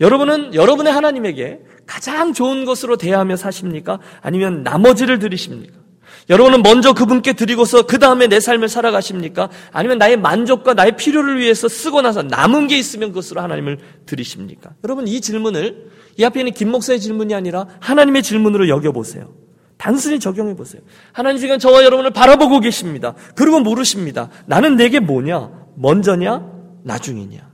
여러분은 0.00 0.54
여러분의 0.54 0.92
하나님에게 0.92 1.60
가장 1.86 2.32
좋은 2.32 2.64
것으로 2.64 2.96
대하며 2.96 3.36
사십니까? 3.36 3.98
아니면 4.20 4.62
나머지를 4.62 5.18
드리십니까? 5.18 5.78
여러분은 6.30 6.62
먼저 6.62 6.92
그분께 6.92 7.32
드리고서 7.32 7.82
그 7.82 7.98
다음에 7.98 8.26
내 8.26 8.40
삶을 8.40 8.68
살아가십니까? 8.68 9.48
아니면 9.72 9.98
나의 9.98 10.16
만족과 10.16 10.74
나의 10.74 10.96
필요를 10.96 11.38
위해서 11.38 11.68
쓰고 11.68 12.02
나서 12.02 12.22
남은 12.22 12.68
게 12.68 12.78
있으면 12.78 13.10
그것으로 13.10 13.40
하나님을 13.40 13.78
드리십니까? 14.06 14.70
여러분 14.84 15.08
이 15.08 15.20
질문을 15.20 15.90
이 16.16 16.24
앞에 16.24 16.40
있는 16.40 16.52
김 16.52 16.70
목사의 16.70 17.00
질문이 17.00 17.34
아니라 17.34 17.66
하나님의 17.80 18.22
질문으로 18.22 18.68
여겨보세요. 18.68 19.32
단순히 19.76 20.20
적용해 20.20 20.54
보세요. 20.54 20.80
하나님 21.12 21.38
지금 21.38 21.58
저와 21.58 21.82
여러분을 21.82 22.12
바라보고 22.12 22.60
계십니다. 22.60 23.14
그리고 23.34 23.58
물으십니다. 23.60 24.30
나는 24.46 24.76
내게 24.76 25.00
뭐냐? 25.00 25.50
먼저냐? 25.74 26.46
나중이냐? 26.84 27.51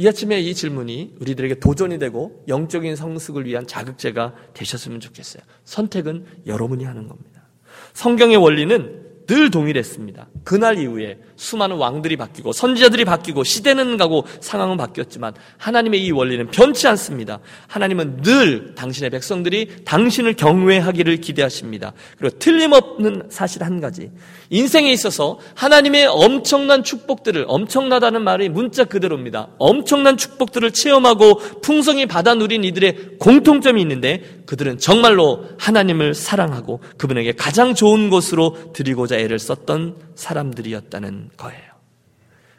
이 0.00 0.08
아침에 0.08 0.40
이 0.40 0.54
질문이 0.54 1.16
우리들에게 1.20 1.56
도전이 1.56 1.98
되고 1.98 2.42
영적인 2.48 2.96
성숙을 2.96 3.44
위한 3.44 3.66
자극제가 3.66 4.34
되셨으면 4.54 4.98
좋겠어요. 4.98 5.42
선택은 5.64 6.24
여러분이 6.46 6.84
하는 6.84 7.06
겁니다. 7.06 7.46
성경의 7.92 8.38
원리는 8.38 9.26
늘 9.26 9.50
동일했습니다. 9.50 10.30
그날 10.42 10.78
이후에 10.78 11.20
수많은 11.40 11.76
왕들이 11.76 12.18
바뀌고 12.18 12.52
선지자들이 12.52 13.06
바뀌고 13.06 13.44
시대는 13.44 13.96
가고 13.96 14.26
상황은 14.40 14.76
바뀌었지만 14.76 15.32
하나님의 15.56 16.04
이 16.04 16.10
원리는 16.10 16.50
변치 16.50 16.86
않습니다. 16.86 17.38
하나님은 17.66 18.20
늘 18.20 18.74
당신의 18.74 19.08
백성들이 19.08 19.84
당신을 19.86 20.34
경외하기를 20.34 21.16
기대하십니다. 21.22 21.94
그리고 22.18 22.38
틀림없는 22.38 23.28
사실 23.30 23.64
한 23.64 23.80
가지. 23.80 24.10
인생에 24.50 24.92
있어서 24.92 25.38
하나님의 25.54 26.08
엄청난 26.08 26.84
축복들을 26.84 27.46
엄청나다는 27.48 28.22
말이 28.22 28.50
문자 28.50 28.84
그대로입니다. 28.84 29.48
엄청난 29.58 30.18
축복들을 30.18 30.72
체험하고 30.72 31.36
풍성히 31.62 32.04
받아 32.04 32.34
누린 32.34 32.64
이들의 32.64 33.16
공통점이 33.18 33.80
있는데 33.80 34.42
그들은 34.44 34.78
정말로 34.78 35.46
하나님을 35.58 36.12
사랑하고 36.12 36.80
그분에게 36.98 37.32
가장 37.32 37.74
좋은 37.74 38.10
것으로 38.10 38.72
드리고자 38.74 39.16
애를 39.16 39.38
썼던 39.38 40.10
사람들이었다는 40.16 41.29
거예요. 41.36 41.70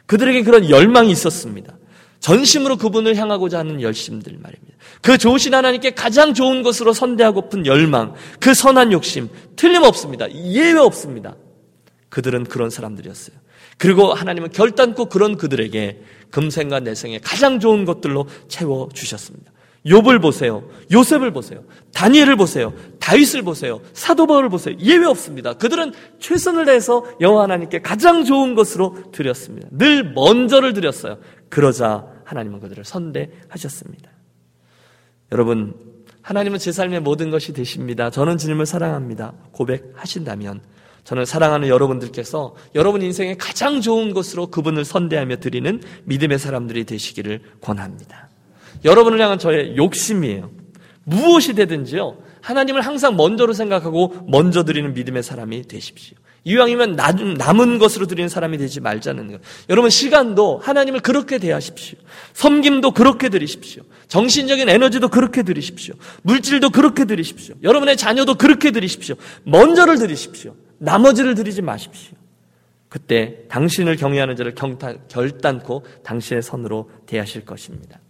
그들에게 0.06 0.42
그런 0.42 0.68
열망이 0.68 1.10
있었습니다. 1.10 1.76
전심으로 2.20 2.76
그분을 2.76 3.16
향하고자 3.16 3.58
하는 3.58 3.82
열심들 3.82 4.38
말입니다. 4.40 4.74
그 5.00 5.18
좋으신 5.18 5.54
하나님께 5.54 5.90
가장 5.90 6.34
좋은 6.34 6.62
것으로 6.62 6.92
선대하고픈 6.92 7.66
열망, 7.66 8.14
그 8.38 8.54
선한 8.54 8.92
욕심, 8.92 9.28
틀림없습니다. 9.56 10.32
예외 10.32 10.78
없습니다. 10.78 11.34
그들은 12.08 12.44
그런 12.44 12.70
사람들이었어요. 12.70 13.36
그리고 13.78 14.12
하나님은 14.12 14.50
결단코 14.50 15.06
그런 15.06 15.36
그들에게 15.36 16.02
금생과 16.30 16.80
내생에 16.80 17.18
가장 17.18 17.58
좋은 17.58 17.84
것들로 17.84 18.26
채워 18.48 18.88
주셨습니다. 18.92 19.51
욥을 19.86 20.22
보세요. 20.22 20.62
요셉을 20.92 21.32
보세요. 21.32 21.64
다니엘을 21.92 22.36
보세요. 22.36 22.72
다윗을 23.00 23.42
보세요. 23.42 23.80
사도 23.92 24.26
바울을 24.26 24.48
보세요. 24.48 24.76
예외 24.78 25.06
없습니다. 25.06 25.54
그들은 25.54 25.92
최선을 26.20 26.66
다해서 26.66 27.04
여호와 27.20 27.44
하나님께 27.44 27.82
가장 27.82 28.24
좋은 28.24 28.54
것으로 28.54 29.10
드렸습니다. 29.10 29.68
늘 29.72 30.12
먼저를 30.12 30.72
드렸어요. 30.72 31.18
그러자 31.48 32.06
하나님은 32.24 32.60
그들을 32.60 32.84
선대하셨습니다. 32.84 34.10
여러분, 35.32 35.74
하나님은 36.22 36.58
제 36.60 36.70
삶의 36.70 37.00
모든 37.00 37.30
것이 37.30 37.52
되십니다. 37.52 38.10
저는 38.10 38.38
주님을 38.38 38.66
사랑합니다. 38.66 39.34
고백하신다면 39.50 40.60
저는 41.04 41.24
사랑하는 41.24 41.66
여러분들께서 41.68 42.54
여러분 42.76 43.02
인생의 43.02 43.36
가장 43.38 43.80
좋은 43.80 44.14
것으로 44.14 44.46
그분을 44.46 44.84
선대하며 44.84 45.36
드리는 45.36 45.82
믿음의 46.04 46.38
사람들이 46.38 46.84
되시기를 46.84 47.40
권합니다. 47.60 48.28
여러분을 48.84 49.20
향한 49.20 49.38
저의 49.38 49.76
욕심이에요. 49.76 50.50
무엇이 51.04 51.54
되든지요. 51.54 52.18
하나님을 52.40 52.80
항상 52.80 53.16
먼저로 53.16 53.52
생각하고 53.52 54.26
먼저 54.28 54.64
드리는 54.64 54.92
믿음의 54.94 55.22
사람이 55.22 55.62
되십시오. 55.62 56.16
이왕이면 56.44 56.96
남은 57.38 57.78
것으로 57.78 58.06
드리는 58.06 58.28
사람이 58.28 58.58
되지 58.58 58.80
말자는 58.80 59.26
거예요. 59.28 59.38
여러분 59.70 59.90
시간도 59.90 60.58
하나님을 60.58 60.98
그렇게 61.00 61.38
대하십시오. 61.38 61.98
섬김도 62.34 62.90
그렇게 62.92 63.28
드리십시오. 63.28 63.84
정신적인 64.08 64.68
에너지도 64.68 65.08
그렇게 65.08 65.44
드리십시오. 65.44 65.94
물질도 66.22 66.70
그렇게 66.70 67.04
드리십시오. 67.04 67.54
여러분의 67.62 67.96
자녀도 67.96 68.34
그렇게 68.34 68.72
드리십시오. 68.72 69.14
먼저를 69.44 69.98
드리십시오. 69.98 70.56
나머지를 70.78 71.36
드리지 71.36 71.62
마십시오. 71.62 72.16
그때 72.88 73.44
당신을 73.48 73.96
경외하는 73.96 74.34
자를 74.34 74.54
결단코 75.08 75.84
당신의 76.02 76.42
선으로 76.42 76.90
대하실 77.06 77.44
것입니다. 77.44 78.00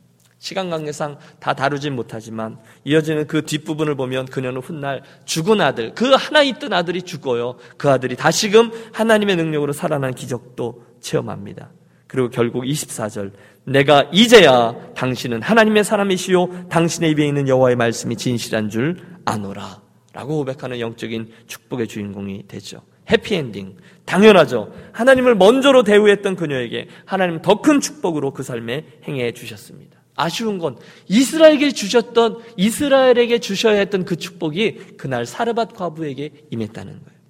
시간 0.42 0.70
관계상 0.70 1.18
다 1.38 1.54
다루진 1.54 1.94
못하지만 1.94 2.58
이어지는 2.82 3.28
그 3.28 3.46
뒷부분을 3.46 3.94
보면 3.94 4.26
그녀는 4.26 4.60
훗날 4.60 5.04
죽은 5.24 5.60
아들, 5.60 5.94
그 5.94 6.14
하나 6.14 6.42
있던 6.42 6.72
아들이 6.72 7.02
죽어요. 7.02 7.58
그 7.76 7.88
아들이 7.88 8.16
다시금 8.16 8.72
하나님의 8.92 9.36
능력으로 9.36 9.72
살아난 9.72 10.12
기적도 10.12 10.82
체험합니다. 11.00 11.70
그리고 12.08 12.28
결국 12.28 12.64
24절 12.64 13.30
내가 13.66 14.10
이제야 14.12 14.74
당신은 14.96 15.42
하나님의 15.42 15.84
사람이시요 15.84 16.68
당신의 16.68 17.12
입에 17.12 17.24
있는 17.24 17.46
여호와의 17.46 17.76
말씀이 17.76 18.16
진실한 18.16 18.68
줄 18.68 18.96
아노라 19.24 19.80
라고 20.12 20.38
고백하는 20.38 20.80
영적인 20.80 21.30
축복의 21.46 21.86
주인공이 21.86 22.48
되죠. 22.48 22.82
해피엔딩. 23.08 23.76
당연하죠. 24.06 24.74
하나님을 24.90 25.36
먼저로 25.36 25.84
대우했던 25.84 26.34
그녀에게 26.34 26.88
하나님 27.04 27.40
더 27.42 27.62
큰 27.62 27.80
축복으로 27.80 28.32
그 28.32 28.42
삶에 28.42 28.84
행해 29.06 29.32
주셨습니다. 29.34 30.01
아쉬운 30.14 30.58
건 30.58 30.76
이스라엘에게 31.08 31.72
주셨던 31.72 32.38
이스라엘에게 32.56 33.38
주셔야 33.38 33.78
했던 33.78 34.04
그 34.04 34.16
축복이 34.16 34.96
그날 34.96 35.26
사르밧 35.26 35.74
과부에게 35.74 36.30
임했다는 36.50 36.92
거예요. 36.92 37.22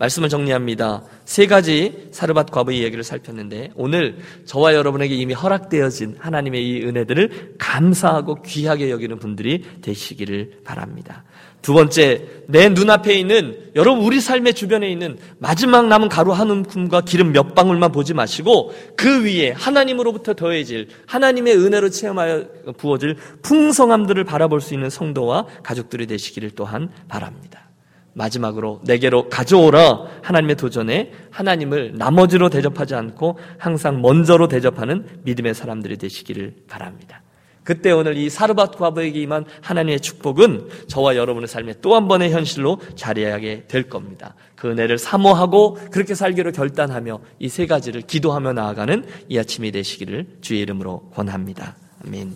말씀을 0.00 0.30
정리합니다. 0.30 1.04
세 1.26 1.46
가지 1.46 2.08
사르밧 2.10 2.50
과부의 2.50 2.82
얘기를 2.82 3.04
살폈는데 3.04 3.72
오늘 3.74 4.18
저와 4.46 4.74
여러분에게 4.74 5.14
이미 5.14 5.34
허락되어진 5.34 6.16
하나님의 6.18 6.66
이 6.66 6.82
은혜들을 6.84 7.56
감사하고 7.58 8.40
귀하게 8.42 8.90
여기는 8.90 9.18
분들이 9.18 9.62
되시기를 9.82 10.62
바랍니다. 10.64 11.24
두 11.62 11.74
번째, 11.74 12.26
내 12.46 12.68
눈앞에 12.68 13.14
있는 13.14 13.70
여러분 13.76 14.04
우리 14.04 14.20
삶의 14.20 14.54
주변에 14.54 14.90
있는 14.90 15.18
마지막 15.38 15.86
남은 15.86 16.08
가루 16.08 16.32
한 16.32 16.50
움큼과 16.50 17.02
기름 17.02 17.32
몇 17.32 17.54
방울만 17.54 17.92
보지 17.92 18.14
마시고 18.14 18.72
그 18.96 19.24
위에 19.24 19.52
하나님으로부터 19.52 20.34
더해질 20.34 20.88
하나님의 21.06 21.56
은혜로 21.56 21.90
체험하여 21.90 22.46
부어질 22.76 23.16
풍성함들을 23.42 24.24
바라볼 24.24 24.60
수 24.60 24.74
있는 24.74 24.90
성도와 24.90 25.46
가족들이 25.62 26.06
되시기를 26.06 26.50
또한 26.50 26.90
바랍니다. 27.08 27.70
마지막으로 28.14 28.80
내게로 28.84 29.28
가져오라 29.28 30.06
하나님의 30.22 30.56
도전에 30.56 31.12
하나님을 31.30 31.92
나머지로 31.94 32.48
대접하지 32.48 32.94
않고 32.94 33.38
항상 33.58 34.02
먼저로 34.02 34.48
대접하는 34.48 35.06
믿음의 35.22 35.54
사람들이 35.54 35.96
되시기를 35.96 36.54
바랍니다. 36.68 37.22
그때 37.70 37.92
오늘 37.92 38.16
이 38.16 38.28
사르밧 38.28 38.78
과부에게 38.78 39.20
임한 39.20 39.44
하나님의 39.60 40.00
축복은 40.00 40.70
저와 40.88 41.14
여러분의 41.14 41.46
삶에 41.46 41.74
또 41.80 41.94
한 41.94 42.08
번의 42.08 42.32
현실로 42.32 42.80
자리하게 42.96 43.66
될 43.68 43.88
겁니다. 43.88 44.34
그 44.56 44.68
은혜를 44.68 44.98
사모하고 44.98 45.78
그렇게 45.92 46.16
살기로 46.16 46.50
결단하며 46.50 47.20
이 47.38 47.48
세 47.48 47.66
가지를 47.66 48.02
기도하며 48.02 48.54
나아가는 48.54 49.04
이 49.28 49.38
아침이 49.38 49.70
되시기를 49.70 50.38
주의 50.40 50.60
이름으로 50.62 51.10
권합니다. 51.14 51.76
아멘. 52.04 52.32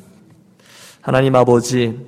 하나님 1.00 1.34
아버지, 1.34 1.98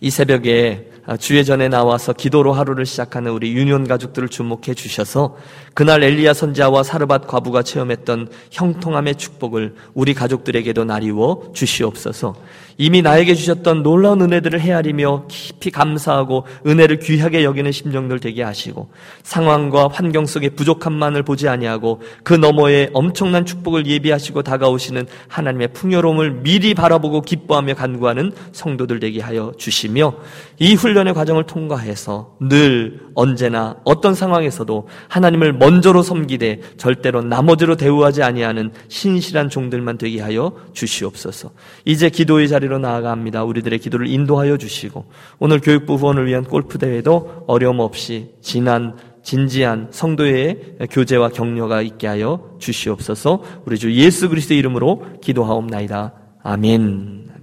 이 0.00 0.08
새벽에 0.08 0.92
아, 1.06 1.18
주의 1.18 1.44
전에 1.44 1.68
나와서 1.68 2.14
기도로 2.14 2.54
하루를 2.54 2.86
시작하는 2.86 3.32
우리 3.32 3.52
유년 3.52 3.86
가족들을 3.86 4.30
주목해 4.30 4.72
주셔서 4.74 5.36
그날 5.74 6.04
엘리야 6.04 6.34
선자와 6.34 6.84
사르밧 6.84 7.26
과부가 7.26 7.62
체험했던 7.62 8.28
형통함의 8.52 9.16
축복을 9.16 9.74
우리 9.92 10.14
가족들에게도 10.14 10.84
나리워 10.84 11.50
주시옵소서. 11.52 12.34
이미 12.76 13.02
나에게 13.02 13.34
주셨던 13.34 13.82
놀라운 13.82 14.20
은혜들을 14.20 14.60
헤아리며 14.60 15.26
깊이 15.28 15.70
감사하고 15.70 16.44
은혜를 16.66 16.98
귀하게 16.98 17.44
여기는 17.44 17.70
심정들 17.70 18.18
되게 18.20 18.42
하시고 18.42 18.88
상황과 19.22 19.88
환경 19.92 20.26
속의 20.26 20.50
부족함만을 20.50 21.22
보지 21.22 21.48
아니하고 21.48 22.02
그 22.24 22.34
너머에 22.34 22.90
엄청난 22.92 23.46
축복을 23.46 23.86
예비하시고 23.86 24.42
다가오시는 24.42 25.06
하나님의 25.28 25.68
풍요로움을 25.68 26.42
미리 26.42 26.74
바라보고 26.74 27.22
기뻐하며 27.22 27.74
간구하는 27.74 28.32
성도들 28.52 28.98
되게 28.98 29.20
하여 29.20 29.52
주시며 29.56 30.14
이 30.58 30.74
훈련의 30.74 31.14
과정을 31.14 31.44
통과해서 31.44 32.36
늘 32.40 33.00
언제나 33.14 33.76
어떤 33.84 34.14
상황에서도 34.14 34.88
하나님을 35.08 35.52
먼저로 35.64 36.02
섬기되 36.02 36.60
절대로 36.76 37.22
나머지로 37.22 37.76
대우하지 37.76 38.22
아니하는 38.22 38.72
신실한 38.88 39.48
종들만 39.48 39.98
되게 39.98 40.20
하여 40.20 40.52
주시옵소서. 40.72 41.50
이제 41.84 42.10
기도의 42.10 42.48
자리 42.48 42.64
자리로 42.64 42.78
나아갑니다. 42.78 43.44
우리들의 43.44 43.78
기도를 43.78 44.08
인도하여 44.08 44.56
주시고 44.56 45.04
오늘 45.38 45.60
교육부 45.60 45.94
후원을 45.94 46.26
위한 46.26 46.44
골프 46.44 46.78
대회도 46.78 47.44
어려움 47.46 47.80
없이 47.80 48.30
진한 48.40 48.96
진지한 49.22 49.88
성도의 49.90 50.76
교제와 50.90 51.30
격려가 51.30 51.80
있게 51.82 52.06
하여 52.06 52.56
주시옵소서. 52.58 53.42
우리 53.64 53.78
주 53.78 53.92
예수 53.94 54.28
그리스도의 54.28 54.58
이름으로 54.58 55.04
기도하옵나이다. 55.22 56.12
아멘. 56.42 57.33